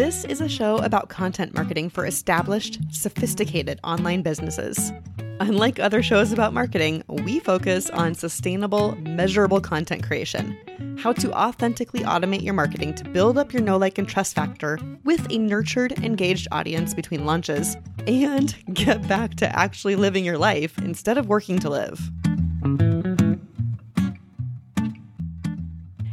This 0.00 0.24
is 0.24 0.40
a 0.40 0.48
show 0.48 0.78
about 0.78 1.10
content 1.10 1.52
marketing 1.52 1.90
for 1.90 2.06
established, 2.06 2.78
sophisticated 2.90 3.78
online 3.84 4.22
businesses. 4.22 4.94
Unlike 5.40 5.78
other 5.78 6.02
shows 6.02 6.32
about 6.32 6.54
marketing, 6.54 7.04
we 7.06 7.38
focus 7.38 7.90
on 7.90 8.14
sustainable, 8.14 8.96
measurable 9.02 9.60
content 9.60 10.02
creation. 10.02 10.56
How 10.98 11.12
to 11.12 11.30
authentically 11.34 12.00
automate 12.00 12.42
your 12.42 12.54
marketing 12.54 12.94
to 12.94 13.04
build 13.04 13.36
up 13.36 13.52
your 13.52 13.60
know, 13.60 13.76
like, 13.76 13.98
and 13.98 14.08
trust 14.08 14.34
factor 14.34 14.78
with 15.04 15.30
a 15.30 15.36
nurtured, 15.36 15.92
engaged 16.02 16.48
audience 16.50 16.94
between 16.94 17.26
launches, 17.26 17.76
and 18.06 18.56
get 18.72 19.06
back 19.06 19.34
to 19.34 19.54
actually 19.54 19.96
living 19.96 20.24
your 20.24 20.38
life 20.38 20.78
instead 20.78 21.18
of 21.18 21.28
working 21.28 21.58
to 21.58 21.68
live. 21.68 22.10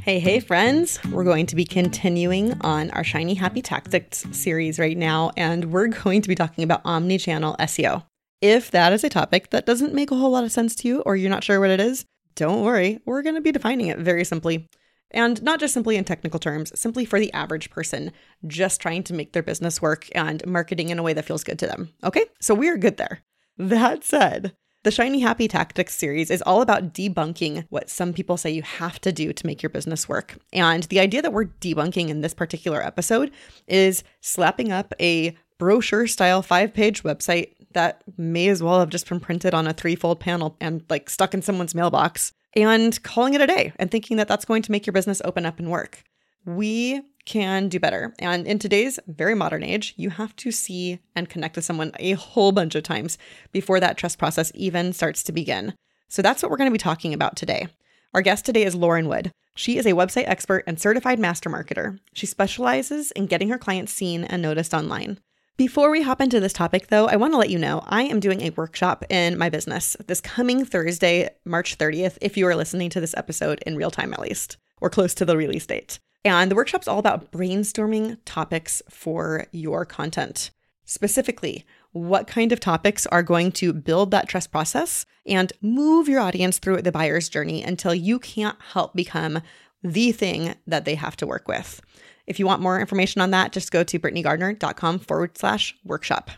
Hey, 0.08 0.20
hey, 0.20 0.40
friends. 0.40 1.04
We're 1.12 1.26
going 1.26 1.48
to 1.48 1.56
be 1.58 1.66
continuing 1.66 2.54
on 2.62 2.92
our 2.92 3.04
Shiny 3.04 3.34
Happy 3.34 3.62
Tactics 3.62 4.26
series 4.32 4.80
right 4.80 4.98
now, 4.98 5.32
and 5.36 5.66
we're 5.66 5.88
going 5.90 6.22
to 6.22 6.30
be 6.30 6.34
talking 6.34 6.64
about 6.64 6.80
omni 6.86 7.18
channel 7.18 7.58
SEO. 7.60 8.06
If 8.40 8.72
that 8.72 8.94
is 8.94 9.04
a 9.04 9.10
topic 9.10 9.50
that 9.50 9.66
doesn't 9.66 9.94
make 9.94 10.10
a 10.10 10.16
whole 10.16 10.32
lot 10.32 10.46
of 10.46 10.52
sense 10.54 10.76
to 10.76 10.88
you, 10.88 11.02
or 11.02 11.18
you're 11.18 11.30
not 11.30 11.44
sure 11.44 11.60
what 11.60 11.72
it 11.72 11.82
is, 11.82 12.06
don't 12.36 12.64
worry. 12.64 13.00
We're 13.06 13.22
going 13.22 13.36
to 13.36 13.42
be 13.42 13.52
defining 13.52 13.88
it 13.88 14.00
very 14.00 14.24
simply. 14.24 14.70
And 15.12 15.44
not 15.44 15.60
just 15.60 15.74
simply 15.74 15.98
in 15.98 16.06
technical 16.06 16.40
terms, 16.40 16.72
simply 16.80 17.04
for 17.04 17.20
the 17.20 17.34
average 17.34 17.70
person 17.70 18.14
just 18.48 18.80
trying 18.80 19.04
to 19.04 19.14
make 19.14 19.34
their 19.34 19.44
business 19.44 19.82
work 19.82 20.08
and 20.16 20.42
marketing 20.48 20.88
in 20.88 21.00
a 21.00 21.04
way 21.04 21.12
that 21.12 21.26
feels 21.26 21.44
good 21.44 21.60
to 21.60 21.68
them. 21.68 21.90
Okay, 22.02 22.24
so 22.40 22.56
we're 22.56 22.78
good 22.78 22.96
there. 22.96 23.24
That 23.58 24.06
said, 24.06 24.56
the 24.84 24.92
Shiny 24.92 25.20
Happy 25.20 25.48
Tactics 25.48 25.96
series 25.96 26.32
is 26.32 26.42
all 26.44 26.62
about 26.62 26.94
debunking 26.94 27.66
what 27.70 27.90
some 27.90 28.14
people 28.14 28.38
say 28.38 28.52
you 28.52 28.62
have 28.62 29.00
to 29.02 29.12
do 29.12 29.34
to 29.34 29.46
make 29.46 29.62
your 29.62 29.70
business 29.70 30.08
work. 30.08 30.38
And 30.54 30.84
the 30.84 31.00
idea 31.00 31.22
that 31.22 31.34
we're 31.34 31.46
debunking 31.46 32.10
in 32.10 32.22
this 32.22 32.34
particular 32.34 32.82
episode 32.82 33.32
is 33.68 34.04
slapping 34.22 34.72
up 34.72 34.94
a 35.00 35.36
brochure 35.58 36.08
style 36.08 36.42
five 36.42 36.74
page 36.74 37.04
website 37.04 37.54
that 37.74 38.04
may 38.18 38.48
as 38.48 38.64
well 38.64 38.80
have 38.80 38.90
just 38.90 39.10
been 39.10 39.20
printed 39.20 39.54
on 39.54 39.68
a 39.68 39.74
threefold 39.74 40.20
panel 40.20 40.56
and 40.62 40.84
like 40.90 41.10
stuck 41.10 41.34
in 41.34 41.42
someone's 41.42 41.76
mailbox 41.76 42.34
and 42.54 43.02
calling 43.04 43.34
it 43.34 43.42
a 43.42 43.48
day 43.48 43.74
and 43.78 43.92
thinking 43.92 44.18
that 44.18 44.28
that's 44.28 44.46
going 44.46 44.62
to 44.62 44.72
make 44.72 44.86
your 44.86 44.94
business 44.94 45.22
open 45.26 45.46
up 45.46 45.60
and 45.60 45.70
work. 45.70 46.04
We 46.46 47.02
can 47.28 47.68
do 47.68 47.80
better. 47.80 48.16
And 48.20 48.48
in 48.48 48.58
today's 48.58 49.00
very 49.06 49.36
modern 49.36 49.62
age, 49.62 49.94
you 49.98 50.10
have 50.12 50.36
to 50.38 50.50
see 50.50 51.00
and 51.14 51.30
connect 51.30 51.58
with 51.58 51.66
someone 51.66 51.92
a 52.00 52.14
whole 52.14 52.54
bunch 52.54 52.74
of 52.74 52.84
times 52.84 53.18
before 53.52 53.80
that 53.82 53.98
trust 53.98 54.18
process 54.18 54.52
even 54.56 54.94
starts 54.94 55.22
to 55.24 55.34
begin. 55.34 55.76
So 56.08 56.22
that's 56.22 56.42
what 56.42 56.50
we're 56.50 56.58
going 56.58 56.70
to 56.70 56.74
be 56.74 56.80
talking 56.80 57.14
about 57.14 57.36
today. 57.36 57.68
Our 58.14 58.22
guest 58.22 58.46
today 58.46 58.64
is 58.64 58.76
Lauren 58.76 59.10
Wood. 59.10 59.32
She 59.56 59.78
is 59.78 59.86
a 59.86 59.92
website 59.92 60.28
expert 60.28 60.64
and 60.66 60.80
certified 60.80 61.20
master 61.20 61.50
marketer. 61.50 62.00
She 62.14 62.26
specializes 62.26 63.12
in 63.12 63.26
getting 63.26 63.50
her 63.50 63.58
clients 63.58 63.92
seen 63.92 64.24
and 64.24 64.42
noticed 64.42 64.74
online. 64.74 65.20
Before 65.58 65.90
we 65.90 66.04
hop 66.04 66.22
into 66.22 66.40
this 66.40 66.54
topic, 66.54 66.88
though, 66.88 67.08
I 67.08 67.18
want 67.18 67.34
to 67.34 67.38
let 67.38 67.50
you 67.50 67.58
know 67.58 67.84
I 67.88 68.04
am 68.04 68.22
doing 68.22 68.42
a 68.42 68.52
workshop 68.52 69.04
in 69.10 69.38
my 69.38 69.50
business 69.50 69.98
this 70.08 70.22
coming 70.22 70.64
Thursday, 70.64 71.30
March 71.44 71.78
30th, 71.78 72.18
if 72.22 72.38
you 72.38 72.48
are 72.48 72.56
listening 72.56 72.90
to 72.92 73.02
this 73.02 73.16
episode 73.18 73.62
in 73.66 73.76
real 73.76 73.92
time 73.92 74.14
at 74.14 74.22
least, 74.22 74.56
or 74.80 74.90
close 74.90 75.14
to 75.16 75.26
the 75.26 75.36
release 75.36 75.66
date. 75.66 76.00
And 76.28 76.52
the 76.52 76.56
workshop's 76.56 76.90
all 76.90 77.00
about 77.00 77.32
brainstorming 77.32 78.18
topics 78.26 78.82
for 78.90 79.46
your 79.54 79.86
content. 79.86 80.52
Specifically, 80.84 81.66
what 81.94 82.28
kind 82.28 82.52
of 82.52 82.60
topics 82.60 83.08
are 83.08 83.24
going 83.24 83.54
to 83.54 83.72
build 83.72 84.12
that 84.12 84.28
trust 84.28 84.52
process 84.52 85.06
and 85.26 85.54
move 85.62 86.10
your 86.10 86.20
audience 86.20 86.60
through 86.60 86.82
the 86.82 86.92
buyer's 86.92 87.30
journey 87.30 87.64
until 87.64 87.96
you 87.96 88.20
can't 88.20 88.58
help 88.74 88.94
become 88.94 89.42
the 89.82 90.12
thing 90.12 90.56
that 90.68 90.84
they 90.84 90.96
have 90.96 91.16
to 91.16 91.26
work 91.26 91.48
with. 91.48 91.82
If 92.26 92.40
you 92.40 92.46
want 92.46 92.62
more 92.62 92.78
information 92.78 93.22
on 93.22 93.32
that, 93.32 93.54
just 93.54 93.72
go 93.72 93.86
to 93.86 93.98
britneygardner.com 93.98 95.00
forward 95.00 95.38
slash 95.38 95.76
workshop. 95.86 96.30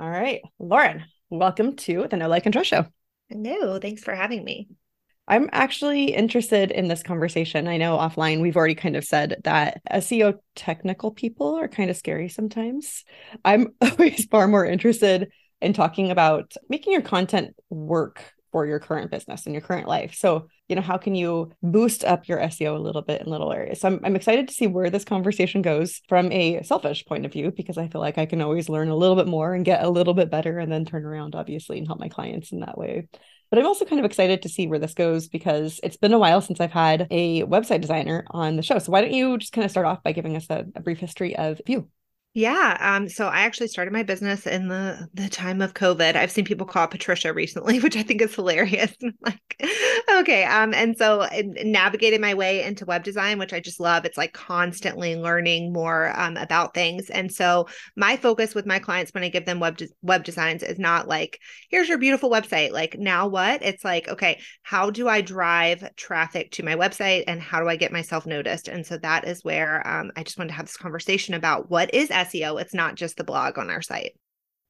All 0.00 0.08
right, 0.08 0.40
Lauren, 0.58 1.04
welcome 1.28 1.76
to 1.76 2.06
the 2.08 2.16
Know 2.16 2.28
Like 2.28 2.46
and 2.46 2.52
Trust 2.54 2.70
Show. 2.70 2.86
No, 3.28 3.78
thanks 3.78 4.02
for 4.02 4.14
having 4.14 4.42
me. 4.42 4.68
I'm 5.28 5.48
actually 5.52 6.06
interested 6.14 6.70
in 6.70 6.88
this 6.88 7.02
conversation. 7.02 7.68
I 7.68 7.76
know 7.76 7.96
offline 7.96 8.40
we've 8.40 8.56
already 8.56 8.74
kind 8.74 8.96
of 8.96 9.04
said 9.04 9.40
that 9.44 9.80
SEO 9.90 10.34
technical 10.56 11.12
people 11.12 11.54
are 11.54 11.68
kind 11.68 11.90
of 11.90 11.96
scary 11.96 12.28
sometimes. 12.28 13.04
I'm 13.44 13.74
always 13.80 14.26
far 14.26 14.48
more 14.48 14.66
interested 14.66 15.30
in 15.60 15.72
talking 15.72 16.10
about 16.10 16.54
making 16.68 16.92
your 16.92 17.02
content 17.02 17.54
work 17.70 18.32
for 18.50 18.66
your 18.66 18.80
current 18.80 19.10
business 19.10 19.46
and 19.46 19.54
your 19.54 19.62
current 19.62 19.88
life. 19.88 20.14
So, 20.14 20.48
you 20.68 20.76
know, 20.76 20.82
how 20.82 20.98
can 20.98 21.14
you 21.14 21.52
boost 21.62 22.04
up 22.04 22.28
your 22.28 22.38
SEO 22.38 22.76
a 22.76 22.82
little 22.82 23.00
bit 23.00 23.22
in 23.22 23.28
little 23.28 23.50
areas? 23.52 23.80
So 23.80 23.88
I'm, 23.88 24.00
I'm 24.04 24.16
excited 24.16 24.48
to 24.48 24.54
see 24.54 24.66
where 24.66 24.90
this 24.90 25.04
conversation 25.04 25.62
goes 25.62 26.02
from 26.08 26.30
a 26.30 26.62
selfish 26.62 27.06
point 27.06 27.24
of 27.24 27.32
view, 27.32 27.50
because 27.56 27.78
I 27.78 27.88
feel 27.88 28.02
like 28.02 28.18
I 28.18 28.26
can 28.26 28.42
always 28.42 28.68
learn 28.68 28.88
a 28.88 28.96
little 28.96 29.16
bit 29.16 29.26
more 29.26 29.54
and 29.54 29.64
get 29.64 29.82
a 29.82 29.88
little 29.88 30.12
bit 30.12 30.30
better 30.30 30.58
and 30.58 30.70
then 30.70 30.84
turn 30.84 31.06
around, 31.06 31.34
obviously, 31.34 31.78
and 31.78 31.86
help 31.86 31.98
my 31.98 32.10
clients 32.10 32.52
in 32.52 32.60
that 32.60 32.76
way. 32.76 33.08
But 33.52 33.58
I'm 33.58 33.66
also 33.66 33.84
kind 33.84 33.98
of 33.98 34.06
excited 34.06 34.40
to 34.40 34.48
see 34.48 34.66
where 34.66 34.78
this 34.78 34.94
goes 34.94 35.28
because 35.28 35.78
it's 35.82 35.98
been 35.98 36.14
a 36.14 36.18
while 36.18 36.40
since 36.40 36.58
I've 36.58 36.72
had 36.72 37.06
a 37.10 37.42
website 37.42 37.82
designer 37.82 38.24
on 38.30 38.56
the 38.56 38.62
show. 38.62 38.78
So 38.78 38.90
why 38.90 39.02
don't 39.02 39.12
you 39.12 39.36
just 39.36 39.52
kind 39.52 39.66
of 39.66 39.70
start 39.70 39.84
off 39.84 40.02
by 40.02 40.12
giving 40.12 40.36
us 40.36 40.46
a, 40.48 40.64
a 40.74 40.80
brief 40.80 40.98
history 41.00 41.36
of 41.36 41.60
you? 41.66 41.86
Yeah. 42.34 42.78
Um, 42.80 43.10
so 43.10 43.26
I 43.26 43.40
actually 43.40 43.68
started 43.68 43.92
my 43.92 44.02
business 44.04 44.46
in 44.46 44.68
the 44.68 45.06
the 45.12 45.28
time 45.28 45.60
of 45.60 45.74
COVID. 45.74 46.16
I've 46.16 46.30
seen 46.30 46.46
people 46.46 46.66
call 46.66 46.86
Patricia 46.86 47.30
recently, 47.30 47.78
which 47.80 47.94
I 47.94 48.02
think 48.02 48.22
is 48.22 48.34
hilarious. 48.34 48.94
like, 49.20 49.62
okay. 50.10 50.44
Um, 50.44 50.72
and 50.72 50.96
so 50.96 51.20
I 51.20 51.42
navigated 51.62 52.22
my 52.22 52.32
way 52.32 52.62
into 52.62 52.86
web 52.86 53.04
design, 53.04 53.38
which 53.38 53.52
I 53.52 53.60
just 53.60 53.80
love. 53.80 54.06
It's 54.06 54.16
like 54.16 54.32
constantly 54.32 55.14
learning 55.14 55.74
more 55.74 56.18
um, 56.18 56.38
about 56.38 56.72
things. 56.72 57.10
And 57.10 57.30
so 57.30 57.68
my 57.96 58.16
focus 58.16 58.54
with 58.54 58.64
my 58.64 58.78
clients 58.78 59.12
when 59.12 59.24
I 59.24 59.28
give 59.28 59.44
them 59.44 59.60
web 59.60 59.76
de- 59.76 59.88
web 60.00 60.24
designs 60.24 60.62
is 60.62 60.78
not 60.78 61.06
like, 61.06 61.38
here's 61.68 61.88
your 61.88 61.98
beautiful 61.98 62.30
website. 62.30 62.72
Like 62.72 62.96
now 62.98 63.28
what? 63.28 63.62
It's 63.62 63.84
like, 63.84 64.08
okay, 64.08 64.40
how 64.62 64.88
do 64.88 65.06
I 65.06 65.20
drive 65.20 65.86
traffic 65.96 66.52
to 66.52 66.62
my 66.62 66.76
website 66.76 67.24
and 67.26 67.42
how 67.42 67.60
do 67.60 67.68
I 67.68 67.76
get 67.76 67.92
myself 67.92 68.24
noticed? 68.24 68.68
And 68.68 68.86
so 68.86 68.96
that 69.02 69.28
is 69.28 69.44
where 69.44 69.86
um, 69.86 70.10
I 70.16 70.22
just 70.22 70.38
wanted 70.38 70.48
to 70.48 70.54
have 70.54 70.66
this 70.66 70.78
conversation 70.78 71.34
about 71.34 71.68
what 71.70 71.92
is 71.92 72.10
SEO. 72.24 72.60
It's 72.60 72.74
not 72.74 72.94
just 72.94 73.16
the 73.16 73.24
blog 73.24 73.58
on 73.58 73.70
our 73.70 73.82
site. 73.82 74.12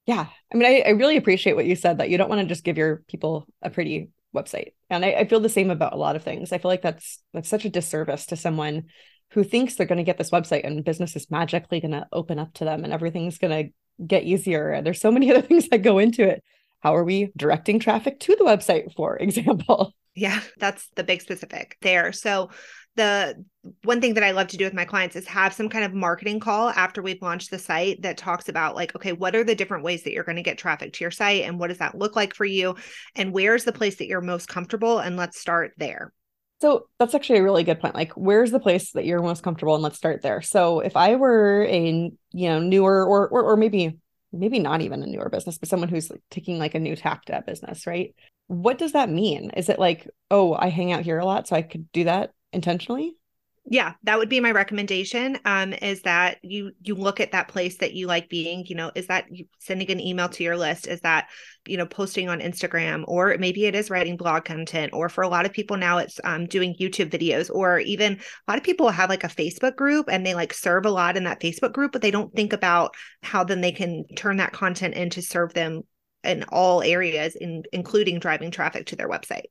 Yeah. 0.07 0.27
I 0.53 0.57
mean, 0.57 0.67
I, 0.67 0.89
I 0.89 0.91
really 0.91 1.17
appreciate 1.17 1.55
what 1.55 1.67
you 1.67 1.77
said 1.77 1.99
that 1.99 2.11
you 2.11 2.19
don't 2.19 2.29
want 2.29 2.41
to 2.41 2.47
just 2.47 2.65
give 2.65 2.77
your 2.77 3.03
people 3.09 3.47
a 3.63 3.71
pretty 3.71 4.11
website. 4.35 4.73
And 4.91 5.05
I, 5.05 5.13
I 5.13 5.29
feel 5.29 5.41
the 5.41 5.49
same 5.49 5.71
about 5.71 5.93
a 5.93 5.99
lot 5.99 6.17
of 6.17 6.25
things. 6.25 6.53
I 6.53 6.59
feel 6.59 6.71
like 6.71 6.83
that's 6.83 7.21
that's 7.33 7.49
such 7.49 7.65
a 7.65 7.71
disservice 7.71 8.27
to 8.27 8.37
someone 8.37 8.85
who 9.31 9.45
thinks 9.45 9.75
they're 9.75 9.87
going 9.87 9.99
to 9.99 10.05
get 10.05 10.19
this 10.19 10.31
website 10.31 10.67
and 10.67 10.85
business 10.85 11.17
is 11.17 11.31
magically 11.31 11.81
going 11.81 11.93
to 11.93 12.07
open 12.13 12.39
up 12.39 12.53
to 12.55 12.65
them 12.65 12.85
and 12.85 12.93
everything's 12.93 13.39
going 13.39 13.67
to 13.67 14.05
get 14.05 14.25
easier. 14.25 14.71
And 14.71 14.87
there's 14.87 15.01
so 15.01 15.11
many 15.11 15.31
other 15.35 15.43
things 15.43 15.69
that 15.69 15.79
go 15.79 15.99
into 15.99 16.23
it. 16.23 16.43
How 16.81 16.97
are 16.97 17.05
we 17.05 17.33
directing 17.37 17.79
traffic 17.79 18.19
to 18.21 18.37
the 18.37 18.45
website, 18.45 18.95
for 18.95 19.17
example? 19.21 19.95
Yeah, 20.15 20.41
that's 20.59 20.89
the 20.97 21.05
big 21.05 21.23
specific 21.23 21.79
there. 21.81 22.13
So 22.13 22.51
the 22.97 23.45
one 23.85 24.01
thing 24.01 24.15
that 24.15 24.25
I 24.25 24.33
love 24.33 24.49
to 24.49 24.57
do 24.57 24.65
with 24.65 24.75
my 24.75 24.85
clients 24.85 25.15
is 25.17 25.27
have 25.29 25.53
some 25.53 25.69
kind 25.69 25.85
of 25.85 25.95
marketing 25.95 26.41
call 26.41 26.71
after 26.71 27.01
we've 27.01 27.23
launched 27.23 27.51
the 27.51 27.59
site 27.59 28.03
that 28.03 28.19
talks 28.19 28.49
about 28.49 28.75
like, 28.75 28.95
okay, 28.97 29.13
what 29.13 29.37
are 29.37 29.45
the 29.45 29.55
different 29.55 29.85
ways 29.85 30.03
that 30.03 30.13
you're 30.13 30.25
going 30.25 30.37
to 30.37 30.43
get 30.43 30.59
traffic 30.59 30.93
to 30.95 31.05
your 31.05 31.11
site 31.11 31.43
and 31.43 31.59
what 31.59 31.69
does 31.69 31.79
that 31.79 31.97
look 31.97 32.17
like 32.17 32.35
for 32.35 32.45
you? 32.45 32.75
And 33.15 33.33
where's 33.33 33.65
the 33.65 33.73
place 33.73 33.97
that 33.97 34.09
you're 34.09 34.21
most 34.21 34.49
comfortable? 34.49 34.99
And 34.99 35.17
let's 35.17 35.39
start 35.39 35.73
there. 35.79 36.13
So 36.61 36.87
that's 36.99 37.15
actually 37.15 37.41
a 37.41 37.43
really 37.43 37.65
good 37.65 37.81
point. 37.81 37.95
Like, 37.95 38.13
where's 38.13 38.53
the 38.53 38.61
place 38.61 38.93
that 38.93 39.05
you're 39.05 39.23
most 39.23 39.43
comfortable? 39.43 39.75
And 39.75 39.83
let's 39.83 39.97
start 39.97 40.23
there. 40.23 40.43
So 40.43 40.81
if 40.81 40.97
I 40.97 41.17
were 41.17 41.65
a 41.69 42.13
you 42.33 42.49
know 42.49 42.61
newer 42.61 43.05
or 43.05 43.29
or, 43.29 43.43
or 43.43 43.57
maybe 43.57 43.99
maybe 44.33 44.59
not 44.61 44.81
even 44.81 45.03
a 45.03 45.07
newer 45.07 45.29
business, 45.29 45.59
but 45.59 45.69
someone 45.69 45.89
who's 45.89 46.11
taking 46.31 46.59
like 46.59 46.75
a 46.75 46.81
new 46.81 46.95
tack 46.95 47.25
to 47.25 47.33
that 47.33 47.47
business, 47.47 47.87
right? 47.87 48.15
What 48.47 48.79
does 48.79 48.93
that 48.93 49.11
mean? 49.11 49.51
Is 49.57 49.69
it 49.69 49.79
like, 49.79 50.09
oh, 50.31 50.55
I 50.55 50.69
hang 50.69 50.93
out 50.93 51.03
here 51.03 51.19
a 51.19 51.25
lot, 51.25 51.49
so 51.49 51.57
I 51.57 51.63
could 51.63 51.91
do 51.93 52.05
that 52.05 52.31
intentionally? 52.53 53.17
yeah 53.65 53.93
that 54.03 54.19
would 54.19 54.29
be 54.29 54.41
my 54.41 54.51
recommendation 54.51 55.39
um 55.45 55.73
is 55.75 56.03
that 56.03 56.39
you 56.43 56.73
you 56.81 56.97
look 56.97 57.21
at 57.21 57.31
that 57.31 57.47
place 57.47 57.79
that 57.79 57.93
you 57.93 58.09
like 58.09 58.29
being 58.29 58.65
you 58.67 58.75
know 58.75 58.91
is 58.97 59.07
that 59.07 59.27
sending 59.61 59.89
an 59.91 60.01
email 60.01 60.29
to 60.29 60.43
your 60.43 60.57
list 60.57 60.89
is 60.89 61.01
that 61.03 61.29
you 61.67 61.77
know 61.77 61.87
posting 61.87 62.29
on 62.29 62.41
instagram 62.41 63.05
or 63.07 63.37
maybe 63.39 63.65
it 63.65 63.77
is 63.77 63.89
writing 63.89 64.17
blog 64.17 64.45
content 64.45 64.93
or 64.93 65.09
for 65.09 65.23
a 65.23 65.29
lot 65.29 65.47
of 65.47 65.53
people 65.53 65.77
now 65.77 65.99
it's 65.99 66.19
um, 66.25 66.47
doing 66.47 66.75
youtube 66.81 67.09
videos 67.11 67.51
or 67.51 67.79
even 67.79 68.15
a 68.15 68.51
lot 68.51 68.59
of 68.59 68.65
people 68.65 68.89
have 68.89 69.09
like 69.09 69.23
a 69.23 69.29
facebook 69.29 69.77
group 69.77 70.09
and 70.11 70.27
they 70.27 70.35
like 70.35 70.53
serve 70.53 70.85
a 70.85 70.91
lot 70.91 71.17
in 71.17 71.25
that 71.25 71.41
facebook 71.41 71.73
group 71.73 71.93
but 71.93 72.03
they 72.03 72.11
don't 72.11 72.35
think 72.35 72.53
about 72.53 72.95
how 73.23 73.45
then 73.45 73.61
they 73.61 73.73
can 73.73 74.05
turn 74.17 74.39
that 74.39 74.53
content 74.53 74.95
in 74.95 75.09
to 75.09 75.23
serve 75.23 75.55
them 75.55 75.83
in 76.25 76.45
all 76.51 76.83
areas 76.83 77.37
in, 77.37 77.63
including 77.73 78.19
driving 78.19 78.51
traffic 78.51 78.87
to 78.87 78.97
their 78.97 79.09
website 79.09 79.45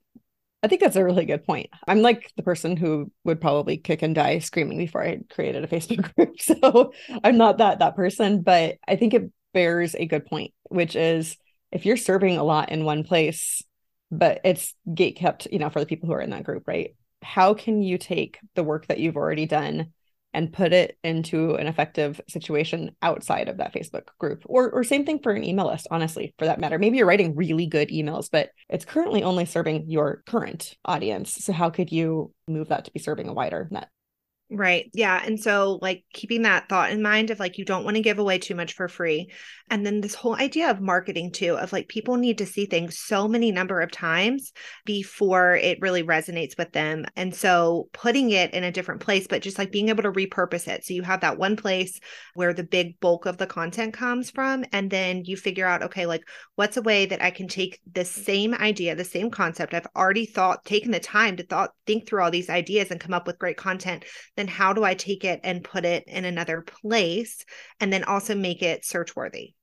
I 0.64 0.68
think 0.68 0.82
that's 0.82 0.96
a 0.96 1.04
really 1.04 1.26
good 1.26 1.44
point. 1.46 1.70
I'm 1.88 2.02
like 2.02 2.32
the 2.38 2.44
person 2.44 2.78
who 2.78 3.12
would 3.24 3.42
probably 3.42 3.78
kick 3.78 4.04
and 4.04 4.14
die 4.14 4.40
screaming 4.40 4.78
before 4.78 5.04
I 5.04 5.20
created 5.30 5.64
a 5.64 5.68
Facebook 5.68 6.14
group. 6.16 6.40
So 6.40 6.94
I'm 7.24 7.38
not 7.38 7.58
that 7.58 7.80
that 7.80 7.96
person, 7.96 8.42
but 8.42 8.78
I 8.88 8.96
think 8.96 9.14
it 9.14 9.32
bears 9.54 9.96
a 9.96 10.06
good 10.06 10.26
point, 10.26 10.54
which 10.70 10.96
is 10.96 11.36
if 11.72 11.86
you're 11.86 11.98
serving 11.98 12.38
a 12.38 12.44
lot 12.44 12.70
in 12.72 12.86
one 12.86 13.04
place, 13.04 13.64
but 14.12 14.42
it's 14.44 14.74
gate 14.94 15.16
kept, 15.16 15.48
you 15.52 15.58
know, 15.58 15.70
for 15.70 15.80
the 15.80 15.86
people 15.86 16.08
who 16.08 16.14
are 16.14 16.22
in 16.22 16.30
that 16.30 16.44
group, 16.44 16.68
right? 16.68 16.96
How 17.24 17.54
can 17.54 17.82
you 17.82 17.98
take 17.98 18.40
the 18.56 18.64
work 18.64 18.88
that 18.88 19.00
you've 19.00 19.18
already 19.18 19.46
done 19.46 19.94
and 20.34 20.54
put 20.54 20.74
it 20.74 20.98
into 21.04 21.56
an 21.56 21.68
effective 21.68 22.22
situation 22.28 22.96
outside 23.02 23.50
of 23.50 23.58
that 23.58 23.74
Facebook 23.74 24.08
group. 24.20 24.44
Or 24.46 24.70
or 24.72 24.84
same 24.84 25.06
thing 25.06 25.20
for 25.20 25.32
an 25.32 25.44
email 25.44 25.68
list, 25.68 25.88
honestly, 25.92 26.34
for 26.38 26.46
that 26.46 26.60
matter. 26.60 26.80
Maybe 26.80 26.98
you're 26.98 27.08
writing 27.08 27.36
really 27.36 27.66
good 27.66 27.90
emails, 27.90 28.30
but 28.32 28.50
it's 28.70 28.86
currently 28.86 29.24
only 29.24 29.46
serving 29.46 29.90
your 29.90 30.24
current 30.26 30.76
audience. 30.86 31.34
So 31.34 31.54
how 31.54 31.70
could 31.70 31.92
you 31.92 32.34
move 32.48 32.70
that 32.70 32.86
to 32.86 32.92
be 32.92 33.00
serving 33.00 33.28
a 33.28 33.34
wider 33.34 33.68
net? 33.72 33.90
Right. 34.54 34.92
Yeah. 34.94 35.22
And 35.26 35.40
so, 35.40 35.80
like, 35.82 36.04
keeping 36.12 36.42
that 36.42 36.68
thought 36.68 36.92
in 36.92 37.02
mind 37.02 37.30
of 37.30 37.40
like, 37.40 37.58
you 37.58 37.64
don't 37.64 37.86
want 37.86 37.96
to 37.96 38.02
give 38.02 38.20
away 38.20 38.38
too 38.38 38.54
much 38.54 38.74
for 38.74 38.90
free. 38.90 39.32
And 39.70 39.86
then 39.86 40.02
this 40.02 40.14
whole 40.14 40.36
idea 40.36 40.70
of 40.70 40.82
marketing, 40.82 41.32
too, 41.32 41.56
of 41.58 41.72
like, 41.72 41.88
people 41.88 42.18
need 42.18 42.40
to 42.40 42.46
see 42.46 42.66
things 42.66 42.98
so 43.00 43.30
many 43.30 43.54
number 43.54 43.80
of 43.80 43.92
times 43.92 44.52
before 44.84 45.56
it 45.56 45.80
really 45.80 46.04
resonates 46.04 46.58
with 46.58 46.74
them. 46.74 47.06
And 47.16 47.34
so, 47.34 47.88
putting 47.94 48.32
it 48.32 48.54
in 48.54 48.66
a 48.66 48.74
different 48.74 49.00
place, 49.00 49.26
but 49.26 49.42
just 49.42 49.58
like 49.58 49.72
being 49.72 49.88
able 49.88 50.04
to 50.04 50.12
repurpose 50.12 50.68
it. 50.68 50.84
So, 50.84 50.94
you 50.96 51.04
have 51.04 51.22
that 51.22 51.38
one 51.38 51.56
place 51.56 51.98
where 52.34 52.54
the 52.54 52.66
big 52.66 53.00
bulk 53.00 53.26
of 53.26 53.38
the 53.38 53.48
content 53.48 53.94
comes 53.94 54.32
from. 54.32 54.66
And 54.74 54.92
then 54.92 55.24
you 55.24 55.38
figure 55.38 55.66
out, 55.66 55.82
okay, 55.84 56.06
like, 56.06 56.24
what's 56.56 56.76
a 56.76 56.82
way 56.82 57.06
that 57.06 57.24
I 57.24 57.32
can 57.32 57.48
take 57.48 57.80
the 57.90 58.04
same 58.04 58.54
idea, 58.54 58.96
the 58.96 59.06
same 59.06 59.32
concept 59.32 59.74
I've 59.74 59.88
already 59.96 60.26
thought, 60.26 60.66
taken 60.66 60.92
the 60.92 61.00
time 61.00 61.38
to 61.38 61.46
thought, 61.46 61.72
think 61.88 62.06
through 62.06 62.22
all 62.22 62.32
these 62.32 62.50
ideas 62.50 62.92
and 62.92 63.00
come 63.00 63.14
up 63.14 63.28
with 63.28 63.40
great 63.40 63.56
content 63.56 64.04
then 64.42 64.48
how 64.48 64.74
do 64.74 64.84
I 64.84 64.96
take 64.96 65.24
it 65.24 65.40
and 65.44 65.64
put 65.64 65.86
it 65.86 66.06
in 66.08 66.26
another 66.26 66.62
place 66.62 67.46
and 67.80 67.94
then 67.94 68.04
also 68.04 68.34
make 68.34 68.64
it 68.64 68.84
search 68.84 69.16
worthy? 69.16 69.54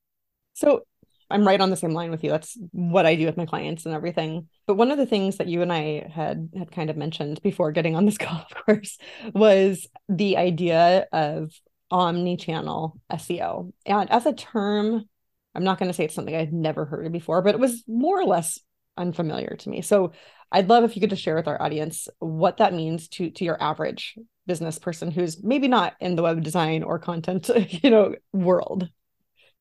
So 0.53 0.83
I'm 1.29 1.45
right 1.45 1.59
on 1.59 1.69
the 1.69 1.75
same 1.75 1.91
line 1.91 2.11
with 2.11 2.23
you. 2.23 2.29
That's 2.29 2.57
what 2.71 3.05
I 3.05 3.15
do 3.15 3.25
with 3.25 3.35
my 3.35 3.45
clients 3.45 3.85
and 3.85 3.93
everything. 3.93 4.47
But 4.67 4.75
one 4.75 4.89
of 4.89 4.97
the 4.97 5.05
things 5.05 5.35
that 5.35 5.47
you 5.47 5.61
and 5.61 5.71
I 5.71 6.09
had 6.09 6.49
had 6.57 6.71
kind 6.71 6.89
of 6.89 6.95
mentioned 6.95 7.41
before 7.43 7.73
getting 7.73 7.97
on 7.97 8.05
this 8.05 8.17
call, 8.19 8.45
of 8.49 8.65
course, 8.65 8.97
was 9.33 9.85
the 10.07 10.37
idea 10.37 11.07
of 11.11 11.51
omni-channel 11.91 12.97
SEO. 13.11 13.73
And 13.85 14.09
as 14.09 14.25
a 14.25 14.33
term, 14.33 15.03
I'm 15.53 15.63
not 15.65 15.77
going 15.77 15.89
to 15.89 15.93
say 15.93 16.05
it's 16.05 16.15
something 16.15 16.35
I'd 16.35 16.53
never 16.53 16.85
heard 16.85 17.05
of 17.05 17.11
before, 17.11 17.41
but 17.41 17.53
it 17.53 17.59
was 17.59 17.83
more 17.85 18.17
or 18.17 18.25
less 18.25 18.59
unfamiliar 18.97 19.55
to 19.59 19.69
me. 19.69 19.81
So 19.81 20.11
I'd 20.51 20.69
love 20.69 20.83
if 20.83 20.95
you 20.95 21.01
could 21.01 21.11
just 21.11 21.21
share 21.21 21.35
with 21.35 21.47
our 21.47 21.61
audience 21.61 22.07
what 22.19 22.57
that 22.57 22.73
means 22.73 23.07
to 23.09 23.29
to 23.31 23.45
your 23.45 23.61
average 23.61 24.17
business 24.47 24.79
person 24.79 25.11
who's 25.11 25.43
maybe 25.43 25.67
not 25.67 25.93
in 25.99 26.15
the 26.15 26.23
web 26.23 26.43
design 26.43 26.83
or 26.83 26.99
content, 26.99 27.49
you 27.83 27.89
know, 27.89 28.15
world. 28.33 28.89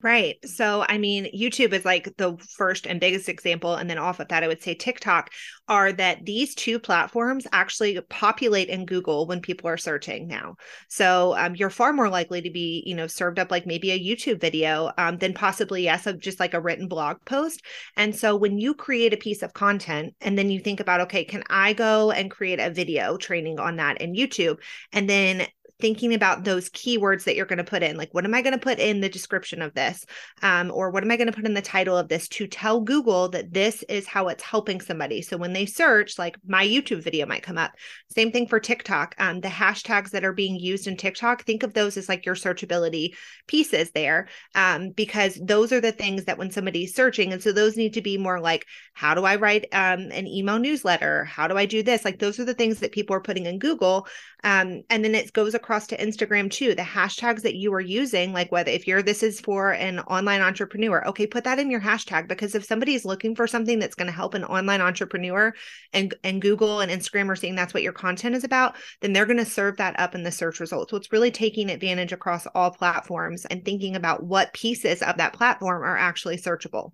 Right. 0.01 0.37
So, 0.45 0.85
I 0.89 0.97
mean, 0.97 1.27
YouTube 1.37 1.73
is 1.73 1.85
like 1.85 2.17
the 2.19 2.37
first 2.57 2.87
and 2.87 3.01
biggest 3.01 3.29
example. 3.29 3.75
And 3.75 3.91
then 3.91 3.99
off 3.99 4.21
of 4.21 4.29
that, 4.29 4.45
I 4.45 4.47
would 4.47 4.63
say 4.63 4.75
TikTok 4.75 5.31
are 5.67 5.91
that 5.91 6.25
these 6.25 6.55
two 6.55 6.79
platforms 6.79 7.49
actually 7.53 8.01
populate 8.09 8.69
in 8.69 8.87
Google 8.87 9.27
when 9.27 9.41
people 9.41 9.69
are 9.69 9.77
searching 9.77 10.29
now. 10.29 10.55
So, 10.89 11.37
um, 11.37 11.57
you're 11.57 11.69
far 11.69 11.93
more 11.93 12.09
likely 12.09 12.41
to 12.43 12.51
be, 12.51 12.85
you 12.87 12.95
know, 12.95 13.09
served 13.09 13.41
up 13.41 13.51
like 13.51 13.67
maybe 13.67 13.91
a 13.91 13.99
YouTube 13.99 14.41
video 14.41 14.93
um, 14.99 15.19
than 15.19 15.35
possibly, 15.35 15.83
yes, 15.83 16.07
of 16.07 16.21
just 16.21 16.39
like 16.39 16.55
a 16.55 16.61
written 16.61 16.87
blog 16.87 17.17
post. 17.25 17.61
And 17.97 18.15
so, 18.15 18.37
when 18.37 18.57
you 18.57 18.75
create 18.75 19.13
a 19.13 19.17
piece 19.17 19.43
of 19.43 19.53
content 19.53 20.15
and 20.21 20.39
then 20.39 20.49
you 20.49 20.61
think 20.61 20.79
about, 20.79 21.01
okay, 21.01 21.25
can 21.25 21.43
I 21.51 21.73
go 21.73 22.13
and 22.13 22.31
create 22.31 22.61
a 22.61 22.71
video 22.71 23.17
training 23.17 23.59
on 23.59 23.75
that 23.77 24.01
in 24.01 24.13
YouTube? 24.15 24.59
And 24.93 25.11
then 25.11 25.49
thinking 25.81 26.13
about 26.13 26.45
those 26.45 26.69
keywords 26.71 27.25
that 27.25 27.37
you're 27.37 27.47
going 27.47 27.59
to 27.59 27.65
put 27.65 27.83
in 27.83 27.97
like 27.97 28.13
what 28.13 28.25
am 28.25 28.35
i 28.35 28.43
going 28.43 28.53
to 28.53 28.59
put 28.59 28.79
in 28.79 29.01
the 29.01 29.09
description 29.09 29.63
of 29.63 29.75
this? 29.75 30.05
Um, 30.43 30.71
or 30.73 30.91
what 30.91 31.05
am 31.05 31.11
i 31.11 31.17
going 31.17 31.31
to 31.31 31.33
put 31.33 31.47
in 31.47 31.55
the 31.55 31.63
title 31.63 31.97
of 31.97 32.09
this 32.09 32.29
to 32.29 32.47
tell 32.47 32.81
google 32.81 33.29
that 33.31 33.53
this 33.53 33.83
is 33.85 34.07
how 34.07 34.29
it's 34.29 34.43
helping 34.43 34.81
somebody? 34.81 35.23
So 35.23 35.37
when 35.37 35.53
they 35.53 35.67
search 35.67 36.19
like 36.19 36.37
my 36.47 36.67
youtube 36.67 37.03
video 37.03 37.27
might 37.27 37.43
come 37.43 37.59
up. 37.59 37.73
Same 38.11 38.33
thing 38.33 38.47
for 38.49 38.59
tiktok. 38.59 39.15
Um, 39.19 39.41
the 39.41 39.49
hashtags 39.49 40.11
that 40.11 40.25
are 40.25 40.33
being 40.33 40.59
used 40.59 40.87
in 40.87 40.97
tiktok 40.97 41.45
think 41.45 41.63
of 41.63 41.75
those 41.75 41.97
as 41.97 42.09
like 42.09 42.27
your 42.27 42.35
searchability 42.35 43.15
pieces 43.47 43.91
there. 43.93 44.29
Um, 44.55 44.91
because 44.91 45.39
those 45.43 45.73
are 45.73 45.81
the 45.81 45.93
things 45.93 46.25
that 46.25 46.39
when 46.39 46.51
somebody's 46.51 46.95
searching 46.95 47.33
and 47.33 47.43
so 47.43 47.53
those 47.53 47.77
need 47.77 47.95
to 47.95 48.03
be 48.03 48.19
more 48.19 48.41
like 48.41 48.65
how 48.95 49.15
do 49.15 49.25
i 49.25 49.37
write 49.37 49.67
um, 49.73 50.11
an 50.11 50.27
email 50.27 50.59
newsletter? 50.59 51.25
How 51.25 51.47
do 51.47 51.57
i 51.57 51.67
do 51.67 51.83
this? 51.83 52.05
Like 52.05 52.19
those 52.19 52.41
are 52.41 52.45
the 52.45 52.55
things 52.55 52.81
that 52.81 52.93
people 52.93 53.15
are 53.15 53.21
putting 53.21 53.47
in 53.47 53.59
google. 53.59 54.09
Um, 54.45 54.83
and 54.91 55.05
then 55.05 55.15
it 55.15 55.33
goes 55.33 55.55
across 55.55 55.68
to 55.69 55.97
Instagram 55.97 56.51
too. 56.51 56.75
The 56.75 56.83
hashtags 56.83 57.43
that 57.43 57.55
you 57.55 57.73
are 57.75 57.81
using, 57.81 58.33
like 58.33 58.51
whether 58.51 58.71
if 58.71 58.87
you're 58.87 59.03
this 59.03 59.23
is 59.23 59.41
for 59.41 59.73
an 59.73 60.01
online 60.01 60.41
entrepreneur, 60.41 61.07
okay, 61.09 61.27
put 61.27 61.45
that 61.45 61.59
in 61.59 61.71
your 61.71 61.81
hashtag 61.81 62.27
because 62.27 62.55
if 62.55 62.65
somebody 62.65 62.95
is 62.95 63.05
looking 63.05 63.37
for 63.37 63.47
something 63.47 63.79
that's 63.79 63.95
going 63.95 64.07
to 64.07 64.13
help 64.13 64.35
an 64.35 64.45
online 64.45 64.81
entrepreneur 64.81 65.55
and 65.93 66.15
and 66.25 66.41
Google 66.41 66.81
and 66.81 66.91
Instagram 66.91 67.29
are 67.29 67.37
seeing 67.37 67.55
that's 67.55 67.75
what 67.75 67.83
your 67.83 67.93
content 67.93 68.35
is 68.35 68.45
about, 68.45 68.77
then 69.01 69.13
they're 69.13 69.27
going 69.27 69.37
to 69.37 69.45
serve 69.45 69.77
that 69.77 69.99
up 70.01 70.15
in 70.15 70.23
the 70.23 70.31
search 70.31 70.61
results. 70.61 70.91
So 70.91 70.97
it's 70.97 71.13
really 71.13 71.31
taking 71.31 71.71
advantage 71.71 72.13
across 72.13 72.47
all 72.55 72.71
platforms 72.71 73.45
and 73.45 73.65
thinking 73.65 73.95
about 73.95 74.23
what 74.23 74.55
pieces 74.55 75.03
of 75.03 75.19
that 75.19 75.35
platform 75.35 75.83
are 75.83 75.97
actually 75.97 76.39
searchable. 76.39 76.93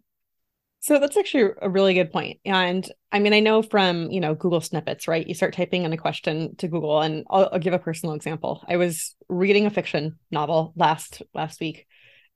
So 0.84 0.98
that's 0.98 1.16
actually 1.16 1.54
a 1.62 1.70
really 1.70 1.94
good 1.94 2.12
point. 2.12 2.40
And 2.44 2.86
I 3.10 3.18
mean, 3.18 3.32
I 3.32 3.40
know 3.40 3.62
from, 3.62 4.10
you 4.10 4.20
know, 4.20 4.34
Google 4.34 4.60
snippets, 4.60 5.08
right? 5.08 5.26
You 5.26 5.32
start 5.32 5.54
typing 5.54 5.84
in 5.84 5.94
a 5.94 5.96
question 5.96 6.56
to 6.56 6.68
Google 6.68 7.00
and 7.00 7.24
I'll, 7.30 7.48
I'll 7.54 7.58
give 7.58 7.72
a 7.72 7.78
personal 7.78 8.14
example. 8.14 8.62
I 8.68 8.76
was 8.76 9.16
reading 9.30 9.64
a 9.64 9.70
fiction 9.70 10.18
novel 10.30 10.74
last 10.76 11.22
last 11.32 11.58
week 11.58 11.86